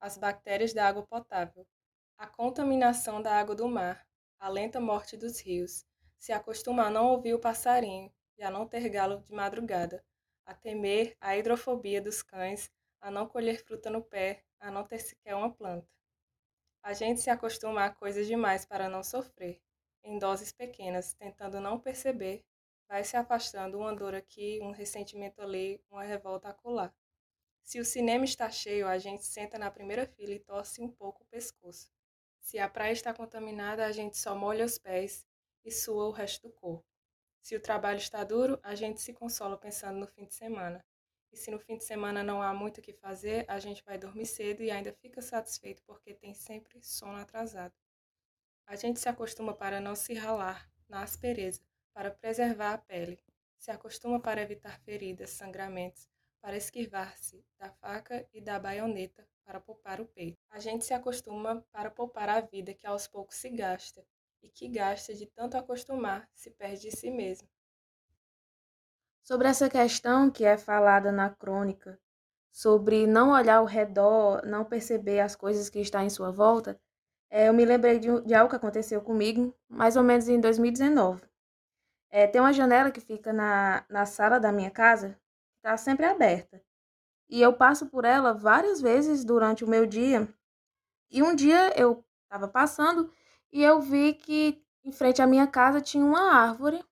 às 0.00 0.18
bactérias 0.18 0.72
da 0.72 0.86
água 0.86 1.06
potável, 1.06 1.66
à 2.18 2.26
contaminação 2.26 3.20
da 3.20 3.32
água 3.38 3.54
do 3.54 3.68
mar, 3.68 4.06
à 4.38 4.48
lenta 4.48 4.80
morte 4.80 5.16
dos 5.16 5.40
rios. 5.40 5.84
Se 6.18 6.32
acostuma 6.32 6.84
a 6.84 6.90
não 6.90 7.08
ouvir 7.08 7.34
o 7.34 7.38
passarinho 7.38 8.12
e 8.38 8.42
a 8.42 8.50
não 8.50 8.66
ter 8.66 8.88
galo 8.88 9.20
de 9.20 9.32
madrugada, 9.34 10.04
a 10.44 10.54
temer 10.54 11.16
a 11.20 11.36
hidrofobia 11.36 12.00
dos 12.00 12.22
cães, 12.22 12.70
a 13.00 13.10
não 13.10 13.26
colher 13.26 13.64
fruta 13.64 13.90
no 13.90 14.02
pé, 14.02 14.44
a 14.58 14.70
não 14.70 14.84
ter 14.84 14.98
sequer 14.98 15.34
uma 15.34 15.52
planta. 15.52 15.88
A 16.82 16.92
gente 16.92 17.20
se 17.20 17.30
acostuma 17.30 17.84
a 17.84 17.90
coisas 17.90 18.26
demais 18.26 18.64
para 18.64 18.88
não 18.88 19.02
sofrer, 19.02 19.60
em 20.04 20.18
doses 20.18 20.52
pequenas, 20.52 21.14
tentando 21.14 21.60
não 21.60 21.80
perceber, 21.80 22.44
vai 22.88 23.04
se 23.04 23.16
afastando 23.16 23.78
uma 23.78 23.94
dor 23.94 24.14
aqui, 24.14 24.60
um 24.62 24.70
ressentimento 24.70 25.40
ali, 25.40 25.82
uma 25.90 26.02
revolta 26.02 26.48
acolá. 26.48 26.92
Se 27.62 27.80
o 27.80 27.84
cinema 27.84 28.24
está 28.24 28.48
cheio, 28.48 28.86
a 28.86 28.96
gente 28.96 29.24
senta 29.26 29.58
na 29.58 29.70
primeira 29.70 30.06
fila 30.06 30.32
e 30.32 30.38
torce 30.38 30.80
um 30.80 30.88
pouco 30.88 31.22
o 31.22 31.26
pescoço. 31.26 31.90
Se 32.40 32.60
a 32.60 32.68
praia 32.68 32.92
está 32.92 33.12
contaminada, 33.12 33.84
a 33.84 33.90
gente 33.90 34.16
só 34.16 34.34
molha 34.34 34.64
os 34.64 34.78
pés 34.78 35.26
e 35.64 35.70
sua 35.72 36.06
o 36.06 36.12
resto 36.12 36.46
do 36.46 36.54
corpo. 36.54 36.86
Se 37.42 37.56
o 37.56 37.60
trabalho 37.60 37.98
está 37.98 38.22
duro, 38.22 38.58
a 38.62 38.74
gente 38.76 39.00
se 39.00 39.12
consola 39.12 39.58
pensando 39.58 39.98
no 39.98 40.06
fim 40.06 40.24
de 40.24 40.34
semana. 40.34 40.84
E 41.32 41.36
se 41.36 41.50
no 41.50 41.58
fim 41.58 41.76
de 41.76 41.84
semana 41.84 42.22
não 42.22 42.40
há 42.40 42.54
muito 42.54 42.78
o 42.78 42.82
que 42.82 42.92
fazer, 42.92 43.44
a 43.48 43.58
gente 43.58 43.82
vai 43.84 43.98
dormir 43.98 44.26
cedo 44.26 44.62
e 44.62 44.70
ainda 44.70 44.92
fica 44.92 45.20
satisfeito 45.20 45.82
porque 45.84 46.14
tem 46.14 46.34
sempre 46.34 46.80
sono 46.80 47.18
atrasado. 47.18 47.74
A 48.64 48.76
gente 48.76 49.00
se 49.00 49.08
acostuma 49.08 49.52
para 49.52 49.80
não 49.80 49.96
se 49.96 50.14
ralar 50.14 50.70
na 50.88 51.02
aspereza, 51.02 51.65
para 51.96 52.10
preservar 52.10 52.74
a 52.74 52.78
pele. 52.78 53.18
Se 53.56 53.70
acostuma 53.70 54.20
para 54.20 54.42
evitar 54.42 54.78
feridas, 54.80 55.30
sangramentos, 55.30 56.06
para 56.42 56.54
esquivar-se 56.54 57.42
da 57.58 57.70
faca 57.70 58.28
e 58.34 58.40
da 58.42 58.60
baioneta 58.60 59.26
para 59.46 59.58
poupar 59.58 59.98
o 59.98 60.04
peito. 60.04 60.36
A 60.50 60.60
gente 60.60 60.84
se 60.84 60.92
acostuma 60.92 61.64
para 61.72 61.90
poupar 61.90 62.28
a 62.28 62.42
vida 62.42 62.74
que 62.74 62.86
aos 62.86 63.06
poucos 63.06 63.36
se 63.36 63.48
gasta, 63.48 64.04
e 64.42 64.50
que 64.50 64.68
gasta 64.68 65.14
de 65.14 65.24
tanto 65.24 65.56
acostumar, 65.56 66.28
se 66.34 66.50
perde 66.50 66.90
de 66.90 66.94
si 66.94 67.10
mesmo. 67.10 67.48
Sobre 69.22 69.48
essa 69.48 69.70
questão 69.70 70.30
que 70.30 70.44
é 70.44 70.58
falada 70.58 71.10
na 71.10 71.30
crônica, 71.30 71.98
sobre 72.52 73.06
não 73.06 73.30
olhar 73.30 73.56
ao 73.56 73.64
redor, 73.64 74.44
não 74.44 74.66
perceber 74.66 75.20
as 75.20 75.34
coisas 75.34 75.70
que 75.70 75.80
estão 75.80 76.02
em 76.02 76.10
sua 76.10 76.30
volta, 76.30 76.78
é, 77.30 77.48
eu 77.48 77.54
me 77.54 77.64
lembrei 77.64 77.98
de, 77.98 78.20
de, 78.20 78.34
algo 78.34 78.50
que 78.50 78.56
aconteceu 78.56 79.00
comigo 79.00 79.56
mais 79.66 79.96
ou 79.96 80.02
menos 80.02 80.28
em 80.28 80.38
2019. 80.38 81.26
É, 82.16 82.26
tem 82.26 82.40
uma 82.40 82.50
janela 82.50 82.90
que 82.90 82.98
fica 82.98 83.30
na, 83.30 83.84
na 83.90 84.06
sala 84.06 84.40
da 84.40 84.50
minha 84.50 84.70
casa, 84.70 85.10
que 85.10 85.58
está 85.58 85.76
sempre 85.76 86.06
aberta. 86.06 86.62
E 87.28 87.42
eu 87.42 87.52
passo 87.52 87.88
por 87.88 88.06
ela 88.06 88.32
várias 88.32 88.80
vezes 88.80 89.22
durante 89.22 89.62
o 89.62 89.68
meu 89.68 89.84
dia. 89.84 90.26
E 91.10 91.22
um 91.22 91.34
dia 91.34 91.78
eu 91.78 92.02
estava 92.24 92.48
passando 92.48 93.12
e 93.52 93.62
eu 93.62 93.82
vi 93.82 94.14
que 94.14 94.64
em 94.82 94.92
frente 94.92 95.22
à 95.22 95.26
minha 95.26 95.46
casa 95.46 95.82
tinha 95.82 96.02
uma 96.04 96.32
árvore 96.32 96.82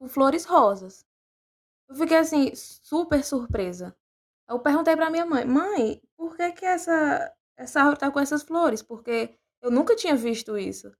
com 0.00 0.08
flores 0.08 0.44
rosas. 0.44 1.06
Eu 1.88 1.96
fiquei 1.96 2.18
assim, 2.18 2.54
super 2.54 3.24
surpresa. 3.24 3.96
Eu 4.48 4.58
perguntei 4.60 4.96
para 4.96 5.10
minha 5.10 5.26
mãe: 5.26 5.44
"Mãe, 5.44 6.02
por 6.16 6.36
que 6.36 6.52
que 6.52 6.66
essa 6.66 7.32
essa 7.56 7.80
árvore 7.80 8.00
tá 8.00 8.10
com 8.10 8.20
essas 8.20 8.42
flores? 8.42 8.82
Porque 8.82 9.34
eu 9.62 9.70
nunca 9.70 9.96
tinha 9.96 10.16
visto 10.16 10.58
isso". 10.58 10.92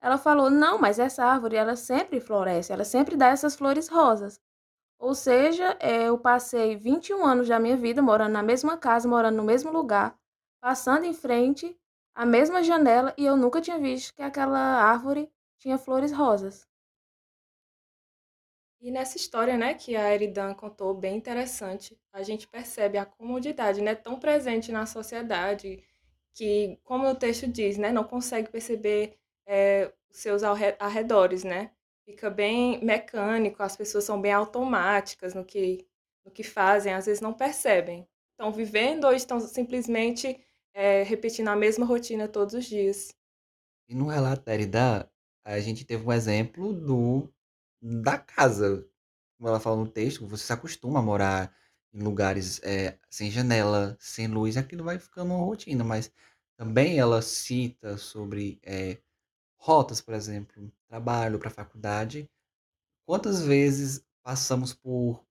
Ela 0.00 0.18
falou: 0.18 0.50
"Não, 0.50 0.78
mas 0.78 0.98
essa 0.98 1.24
árvore 1.24 1.56
ela 1.56 1.76
sempre 1.76 2.20
floresce, 2.20 2.72
ela 2.72 2.84
sempre 2.84 3.16
dá 3.16 3.28
essas 3.28 3.54
flores 3.56 3.88
rosas". 3.88 4.40
Ou 4.98 5.14
seja, 5.14 5.76
eh, 5.80 6.04
eu 6.08 6.18
passei 6.18 6.76
21 6.76 7.24
anos 7.26 7.48
da 7.48 7.58
minha 7.60 7.76
vida 7.76 8.02
morando 8.02 8.32
na 8.32 8.42
mesma 8.42 8.76
casa, 8.78 9.08
morando 9.08 9.36
no 9.36 9.44
mesmo 9.44 9.72
lugar, 9.72 10.18
passando 10.60 11.04
em 11.06 11.14
frente 11.14 11.78
à 12.14 12.26
mesma 12.26 12.62
janela 12.62 13.14
e 13.18 13.24
eu 13.26 13.36
nunca 13.36 13.60
tinha 13.60 13.78
visto 13.78 14.14
que 14.14 14.22
aquela 14.22 14.58
árvore 14.60 15.30
tinha 15.58 15.78
flores 15.78 16.12
rosas. 16.12 16.66
E 18.80 18.90
nessa 18.90 19.16
história, 19.16 19.56
né, 19.56 19.74
que 19.74 19.96
a 19.96 20.14
Eridan 20.14 20.54
contou, 20.54 20.94
bem 20.94 21.16
interessante, 21.16 21.98
a 22.12 22.22
gente 22.22 22.46
percebe 22.46 22.98
a 22.98 23.06
comodidade, 23.06 23.80
né, 23.82 23.94
tão 23.94 24.18
presente 24.18 24.70
na 24.70 24.84
sociedade, 24.86 25.82
que, 26.34 26.78
como 26.84 27.08
o 27.08 27.14
texto 27.14 27.46
diz, 27.48 27.78
né, 27.78 27.90
não 27.90 28.04
consegue 28.04 28.50
perceber 28.50 29.18
é, 29.46 29.92
os 30.10 30.18
seus 30.18 30.42
arredores, 30.42 31.44
né? 31.44 31.70
fica 32.06 32.30
bem 32.30 32.82
mecânico, 32.84 33.62
as 33.62 33.76
pessoas 33.76 34.04
são 34.04 34.20
bem 34.20 34.32
automáticas 34.32 35.34
no 35.34 35.44
que, 35.44 35.86
no 36.24 36.30
que 36.30 36.44
fazem, 36.44 36.94
às 36.94 37.06
vezes 37.06 37.20
não 37.20 37.34
percebem. 37.34 38.08
Estão 38.30 38.52
vivendo 38.52 39.04
ou 39.04 39.12
estão 39.12 39.40
simplesmente 39.40 40.40
é, 40.72 41.02
repetindo 41.02 41.48
a 41.48 41.56
mesma 41.56 41.84
rotina 41.84 42.28
todos 42.28 42.54
os 42.54 42.64
dias. 42.64 43.12
E 43.88 43.94
no 43.94 44.06
relato 44.06 44.44
da 44.44 44.54
Erida, 44.54 45.10
a 45.44 45.58
gente 45.58 45.84
teve 45.84 46.06
um 46.06 46.12
exemplo 46.12 46.72
do 46.72 47.28
da 47.82 48.18
casa. 48.18 48.86
Como 49.36 49.48
ela 49.48 49.60
fala 49.60 49.76
no 49.76 49.88
texto, 49.88 50.26
você 50.26 50.44
se 50.44 50.52
acostuma 50.52 51.00
a 51.00 51.02
morar 51.02 51.54
em 51.92 52.02
lugares 52.02 52.60
é, 52.62 52.98
sem 53.10 53.30
janela, 53.30 53.96
sem 53.98 54.28
luz, 54.28 54.56
aquilo 54.56 54.84
vai 54.84 54.98
ficando 54.98 55.34
uma 55.34 55.44
rotina, 55.44 55.82
mas 55.82 56.12
também 56.56 56.98
ela 56.98 57.20
cita 57.20 57.96
sobre 57.96 58.58
é, 58.62 58.98
rotas, 59.66 60.00
por 60.00 60.14
exemplo, 60.14 60.72
trabalho 60.88 61.40
para 61.40 61.50
faculdade. 61.50 62.30
Quantas 63.04 63.42
vezes 63.42 64.06
passamos 64.22 64.72
por, 64.72 65.24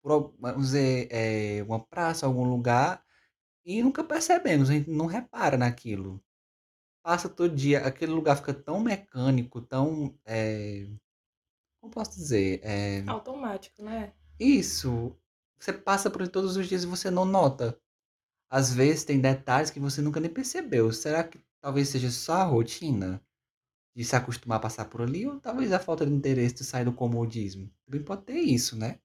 por 0.00 0.32
vamos 0.38 0.66
dizer, 0.66 1.08
é, 1.10 1.62
uma 1.64 1.80
praça, 1.80 2.24
algum 2.24 2.44
lugar, 2.48 3.04
e 3.64 3.82
nunca 3.82 4.04
percebemos, 4.04 4.70
a 4.70 4.74
gente 4.74 4.90
não 4.90 5.06
repara 5.06 5.56
naquilo. 5.56 6.22
Passa 7.02 7.28
todo 7.28 7.54
dia, 7.54 7.84
aquele 7.86 8.12
lugar 8.12 8.36
fica 8.36 8.54
tão 8.54 8.80
mecânico, 8.80 9.60
tão. 9.60 10.14
É, 10.24 10.86
como 11.80 11.92
posso 11.92 12.12
dizer? 12.12 12.60
É, 12.62 13.02
Automático, 13.08 13.82
né? 13.82 14.12
isso. 14.38 15.16
Você 15.58 15.72
passa 15.72 16.10
por 16.10 16.22
ele 16.22 16.30
todos 16.30 16.56
os 16.56 16.68
dias 16.68 16.84
e 16.84 16.86
você 16.86 17.10
não 17.10 17.24
nota. 17.24 17.78
Às 18.50 18.72
vezes 18.72 19.04
tem 19.04 19.20
detalhes 19.20 19.70
que 19.70 19.80
você 19.80 20.00
nunca 20.02 20.20
nem 20.20 20.30
percebeu. 20.32 20.92
Será 20.92 21.24
que 21.24 21.40
talvez 21.60 21.88
seja 21.88 22.10
só 22.10 22.34
a 22.34 22.44
rotina? 22.44 23.22
De 23.94 24.04
se 24.04 24.16
acostumar 24.16 24.58
a 24.58 24.62
passar 24.62 24.86
por 24.86 25.02
ali, 25.02 25.26
ou 25.26 25.40
talvez 25.40 25.72
a 25.72 25.80
falta 25.80 26.06
de 26.06 26.12
interesse 26.12 26.56
de 26.56 26.64
sair 26.64 26.84
do 26.84 26.92
comodismo. 26.92 27.70
Também 27.86 28.04
pode 28.04 28.24
ter 28.24 28.40
isso, 28.40 28.76
né? 28.76 28.98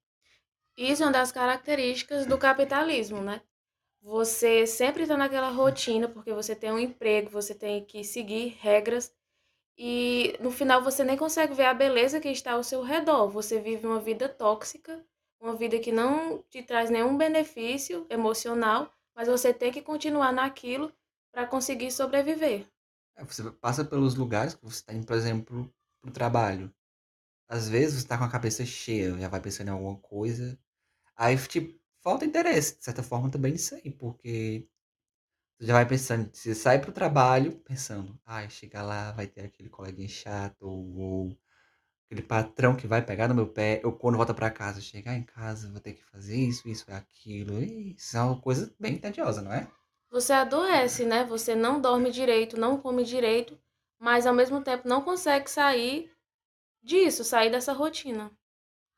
Isso 0.76 1.02
é 1.02 1.06
uma 1.06 1.12
das 1.12 1.32
características 1.32 2.26
do 2.26 2.38
capitalismo, 2.38 3.20
né? 3.20 3.42
Você 4.02 4.66
sempre 4.66 5.02
está 5.02 5.16
naquela 5.16 5.50
rotina 5.50 6.08
porque 6.08 6.32
você 6.32 6.54
tem 6.54 6.70
um 6.70 6.78
emprego, 6.78 7.30
você 7.30 7.54
tem 7.54 7.84
que 7.84 8.04
seguir 8.04 8.56
regras 8.60 9.12
e 9.78 10.36
no 10.40 10.50
final 10.50 10.82
você 10.82 11.04
nem 11.04 11.16
consegue 11.16 11.54
ver 11.54 11.66
a 11.66 11.74
beleza 11.74 12.20
que 12.20 12.28
está 12.28 12.52
ao 12.52 12.64
seu 12.64 12.82
redor. 12.82 13.28
Você 13.28 13.60
vive 13.60 13.86
uma 13.86 14.00
vida 14.00 14.28
tóxica, 14.28 15.04
uma 15.40 15.54
vida 15.56 15.78
que 15.78 15.92
não 15.92 16.42
te 16.50 16.62
traz 16.62 16.90
nenhum 16.90 17.16
benefício 17.16 18.06
emocional, 18.10 18.92
mas 19.14 19.28
você 19.28 19.52
tem 19.54 19.72
que 19.72 19.82
continuar 19.82 20.32
naquilo 20.32 20.92
para 21.32 21.46
conseguir 21.46 21.90
sobreviver. 21.90 22.66
É, 23.16 23.24
você 23.24 23.50
passa 23.50 23.84
pelos 23.84 24.14
lugares 24.14 24.54
que 24.54 24.64
você 24.64 24.76
está 24.76 24.92
indo, 24.94 25.06
por 25.06 25.16
exemplo, 25.16 25.74
para 26.00 26.10
o 26.10 26.12
trabalho. 26.12 26.72
Às 27.48 27.68
vezes 27.68 27.94
você 27.96 28.00
está 28.04 28.18
com 28.18 28.24
a 28.24 28.30
cabeça 28.30 28.64
cheia, 28.66 29.18
já 29.18 29.28
vai 29.28 29.40
pensando 29.40 29.68
em 29.68 29.72
alguma 29.72 29.98
coisa. 29.98 30.58
Aí, 31.16 31.36
tipo, 31.48 31.78
falta 32.02 32.24
interesse, 32.26 32.78
de 32.78 32.84
certa 32.84 33.02
forma, 33.02 33.30
também 33.30 33.52
nisso 33.52 33.74
aí, 33.76 33.90
porque 33.92 34.68
você 35.58 35.66
já 35.68 35.74
vai 35.74 35.86
pensando, 35.88 36.30
você 36.34 36.54
sai 36.54 36.80
para 36.80 36.90
o 36.90 36.92
trabalho 36.92 37.58
pensando, 37.60 38.18
ai, 38.26 38.50
chegar 38.50 38.82
lá 38.82 39.12
vai 39.12 39.26
ter 39.26 39.42
aquele 39.42 39.68
coleguinha 39.70 40.08
chato, 40.08 40.62
ou, 40.68 41.36
aquele 42.06 42.22
patrão 42.22 42.76
que 42.76 42.86
vai 42.86 43.02
pegar 43.04 43.28
no 43.28 43.34
meu 43.34 43.48
pé, 43.48 43.80
eu 43.84 43.92
quando 43.92 44.16
volta 44.16 44.34
para 44.34 44.50
casa, 44.50 44.80
chegar 44.80 45.16
em 45.16 45.24
casa, 45.24 45.70
vou 45.70 45.80
ter 45.80 45.94
que 45.94 46.04
fazer 46.04 46.36
isso, 46.36 46.68
isso, 46.68 46.84
aquilo. 46.92 47.62
Isso 47.62 48.16
é 48.16 48.22
uma 48.22 48.40
coisa 48.40 48.74
bem 48.80 48.98
tediosa, 48.98 49.42
não 49.42 49.52
é? 49.52 49.68
Você 50.10 50.32
adoece, 50.32 51.04
né? 51.04 51.24
Você 51.24 51.54
não 51.54 51.80
dorme 51.80 52.10
direito, 52.10 52.58
não 52.58 52.78
come 52.78 53.04
direito, 53.04 53.58
mas 53.98 54.26
ao 54.26 54.34
mesmo 54.34 54.62
tempo 54.62 54.88
não 54.88 55.02
consegue 55.02 55.50
sair 55.50 56.10
disso, 56.82 57.24
sair 57.24 57.50
dessa 57.50 57.72
rotina. 57.72 58.30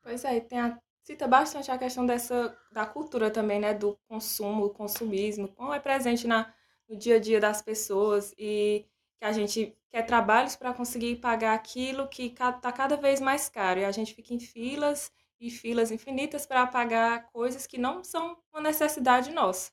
Pois 0.01 0.23
é, 0.23 0.39
tem 0.39 0.59
a, 0.59 0.79
cita 1.03 1.27
bastante 1.27 1.71
a 1.71 1.77
questão 1.77 2.05
dessa 2.05 2.55
da 2.71 2.85
cultura 2.85 3.31
também, 3.31 3.59
né, 3.59 3.73
do 3.73 3.97
consumo, 4.07 4.65
o 4.65 4.69
consumismo, 4.69 5.47
como 5.49 5.73
é 5.73 5.79
presente 5.79 6.27
na, 6.27 6.53
no 6.87 6.95
dia 6.95 7.15
a 7.15 7.19
dia 7.19 7.39
das 7.39 7.61
pessoas 7.61 8.33
e 8.37 8.85
que 9.17 9.25
a 9.25 9.31
gente 9.31 9.75
quer 9.89 10.03
trabalhos 10.03 10.55
para 10.55 10.73
conseguir 10.73 11.15
pagar 11.17 11.53
aquilo 11.55 12.07
que 12.07 12.27
está 12.27 12.71
cada 12.71 12.95
vez 12.95 13.19
mais 13.19 13.49
caro 13.49 13.79
e 13.79 13.85
a 13.85 13.91
gente 13.91 14.13
fica 14.13 14.33
em 14.33 14.39
filas 14.39 15.11
e 15.39 15.49
filas 15.49 15.91
infinitas 15.91 16.45
para 16.45 16.67
pagar 16.67 17.31
coisas 17.31 17.65
que 17.65 17.77
não 17.77 18.03
são 18.03 18.37
uma 18.53 18.61
necessidade 18.61 19.31
nossa. 19.31 19.71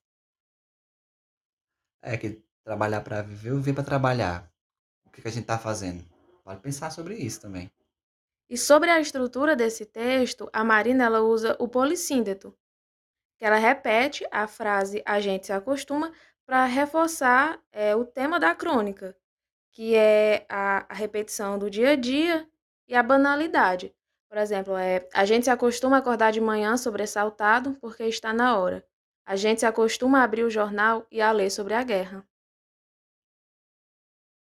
É 2.08 2.16
que 2.16 2.40
trabalhar 2.62 3.00
para 3.00 3.20
viver 3.20 3.50
ou 3.50 3.56
viver 3.56 3.74
para 3.74 3.82
trabalhar? 3.82 4.48
O 5.04 5.10
que, 5.10 5.20
que 5.20 5.26
a 5.26 5.30
gente 5.30 5.42
está 5.42 5.58
fazendo? 5.58 6.04
Vale 6.44 6.60
pensar 6.60 6.90
sobre 6.90 7.16
isso 7.16 7.40
também. 7.40 7.68
E 8.48 8.56
sobre 8.56 8.88
a 8.90 9.00
estrutura 9.00 9.56
desse 9.56 9.84
texto, 9.84 10.48
a 10.52 10.62
Marina 10.62 11.02
ela 11.02 11.20
usa 11.20 11.56
o 11.58 11.66
polissíndeto, 11.66 12.56
que 13.36 13.44
ela 13.44 13.56
repete 13.56 14.24
a 14.30 14.46
frase 14.46 15.02
a 15.04 15.18
gente 15.18 15.46
se 15.46 15.52
acostuma 15.52 16.12
para 16.46 16.64
reforçar 16.64 17.60
é, 17.72 17.96
o 17.96 18.04
tema 18.04 18.38
da 18.38 18.54
crônica, 18.54 19.16
que 19.72 19.96
é 19.96 20.46
a, 20.48 20.86
a 20.88 20.94
repetição 20.94 21.58
do 21.58 21.68
dia 21.68 21.90
a 21.90 21.96
dia 21.96 22.48
e 22.86 22.94
a 22.94 23.02
banalidade. 23.02 23.92
Por 24.28 24.38
exemplo, 24.38 24.76
é, 24.76 25.08
a 25.12 25.24
gente 25.24 25.46
se 25.46 25.50
acostuma 25.50 25.96
a 25.96 25.98
acordar 25.98 26.30
de 26.30 26.40
manhã 26.40 26.76
sobressaltado 26.76 27.76
porque 27.80 28.04
está 28.04 28.32
na 28.32 28.56
hora. 28.56 28.86
A 29.26 29.36
gente 29.36 29.60
se 29.60 29.66
acostuma 29.66 30.20
a 30.20 30.22
abrir 30.22 30.44
o 30.44 30.50
jornal 30.50 31.06
e 31.10 31.20
a 31.20 31.32
ler 31.32 31.50
sobre 31.50 31.74
a 31.74 31.82
guerra. 31.82 32.26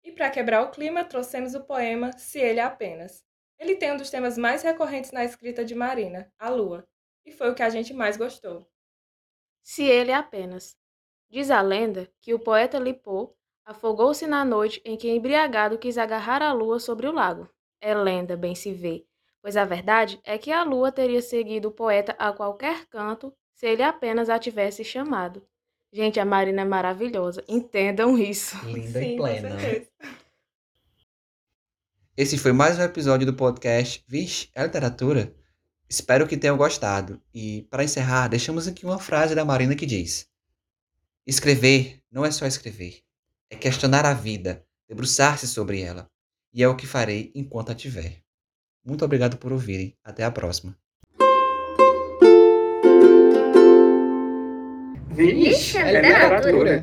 E 0.05 0.13
para 0.13 0.29
quebrar 0.29 0.63
o 0.63 0.71
clima, 0.71 1.05
trouxemos 1.05 1.55
o 1.55 1.65
poema 1.65 2.13
Se 2.19 2.41
Ele 2.41 2.61
Apenas. 2.61 3.25
Ele 3.63 3.77
tem 3.77 3.93
um 3.93 3.97
dos 3.97 4.11
temas 4.11 4.37
mais 4.37 4.65
recorrentes 4.65 5.13
na 5.13 5.25
escrita 5.25 5.65
de 5.65 5.73
Marina, 5.73 6.29
a 6.37 6.51
lua, 6.51 6.85
e 7.25 7.31
foi 7.31 7.49
o 7.49 7.55
que 7.55 7.63
a 7.63 7.71
gente 7.71 7.95
mais 7.95 8.17
gostou. 8.17 8.69
Se 9.63 9.85
ele 9.85 10.13
apenas. 10.13 10.77
Diz 11.31 11.49
a 11.49 11.63
lenda 11.63 12.13
que 12.21 12.35
o 12.35 12.41
poeta 12.41 12.77
Lipô 12.77 13.33
afogou-se 13.65 14.27
na 14.27 14.45
noite 14.45 14.83
em 14.85 14.97
que 14.97 15.09
embriagado 15.09 15.79
quis 15.79 15.97
agarrar 15.97 16.43
a 16.43 16.53
lua 16.53 16.81
sobre 16.81 17.07
o 17.07 17.13
lago. 17.13 17.49
É 17.81 17.95
lenda, 17.95 18.37
bem 18.37 18.57
se 18.57 18.73
vê, 18.73 19.07
pois 19.41 19.57
a 19.57 19.65
verdade 19.65 20.21
é 20.25 20.37
que 20.37 20.51
a 20.51 20.65
lua 20.65 20.91
teria 20.91 21.23
seguido 21.23 21.69
o 21.69 21.73
poeta 21.73 22.17
a 22.19 22.33
qualquer 22.33 22.87
canto 22.87 23.33
se 23.63 23.69
ele 23.69 23.85
apenas 23.85 24.29
a 24.29 24.41
tivesse 24.41 24.83
chamado. 24.83 25.41
Gente, 25.93 26.19
a 26.19 26.25
Marina 26.25 26.63
é 26.63 26.65
maravilhosa, 26.65 27.45
entendam 27.47 28.19
isso. 28.19 28.57
Linda 28.67 28.99
Sim, 28.99 29.15
e 29.15 29.17
plena. 29.17 29.51
Esse 32.17 32.37
foi 32.37 32.51
mais 32.51 32.77
um 32.77 32.83
episódio 32.83 33.25
do 33.25 33.35
podcast 33.35 34.05
Vixe, 34.09 34.49
é 34.53 34.65
literatura? 34.65 35.33
Espero 35.89 36.27
que 36.27 36.37
tenham 36.37 36.57
gostado. 36.57 37.23
E, 37.33 37.63
para 37.71 37.85
encerrar, 37.85 38.27
deixamos 38.27 38.67
aqui 38.67 38.85
uma 38.85 38.99
frase 38.99 39.33
da 39.33 39.45
Marina 39.45 39.77
que 39.77 39.87
diz: 39.87 40.29
Escrever 41.25 42.03
não 42.11 42.25
é 42.25 42.33
só 42.33 42.47
escrever, 42.47 43.01
é 43.49 43.55
questionar 43.55 44.05
a 44.05 44.13
vida, 44.13 44.67
debruçar-se 44.89 45.47
sobre 45.47 45.81
ela. 45.81 46.11
E 46.53 46.65
é 46.65 46.69
o 46.69 46.75
que 46.75 46.85
farei 46.85 47.31
enquanto 47.33 47.71
a 47.71 47.77
tiver. 47.77 48.25
Muito 48.85 49.05
obrigado 49.05 49.37
por 49.37 49.53
ouvirem. 49.53 49.97
Até 50.03 50.25
a 50.25 50.33
próxima. 50.33 50.77
Vixe, 55.13 55.79
é 55.79 56.01
literatura. 56.01 56.81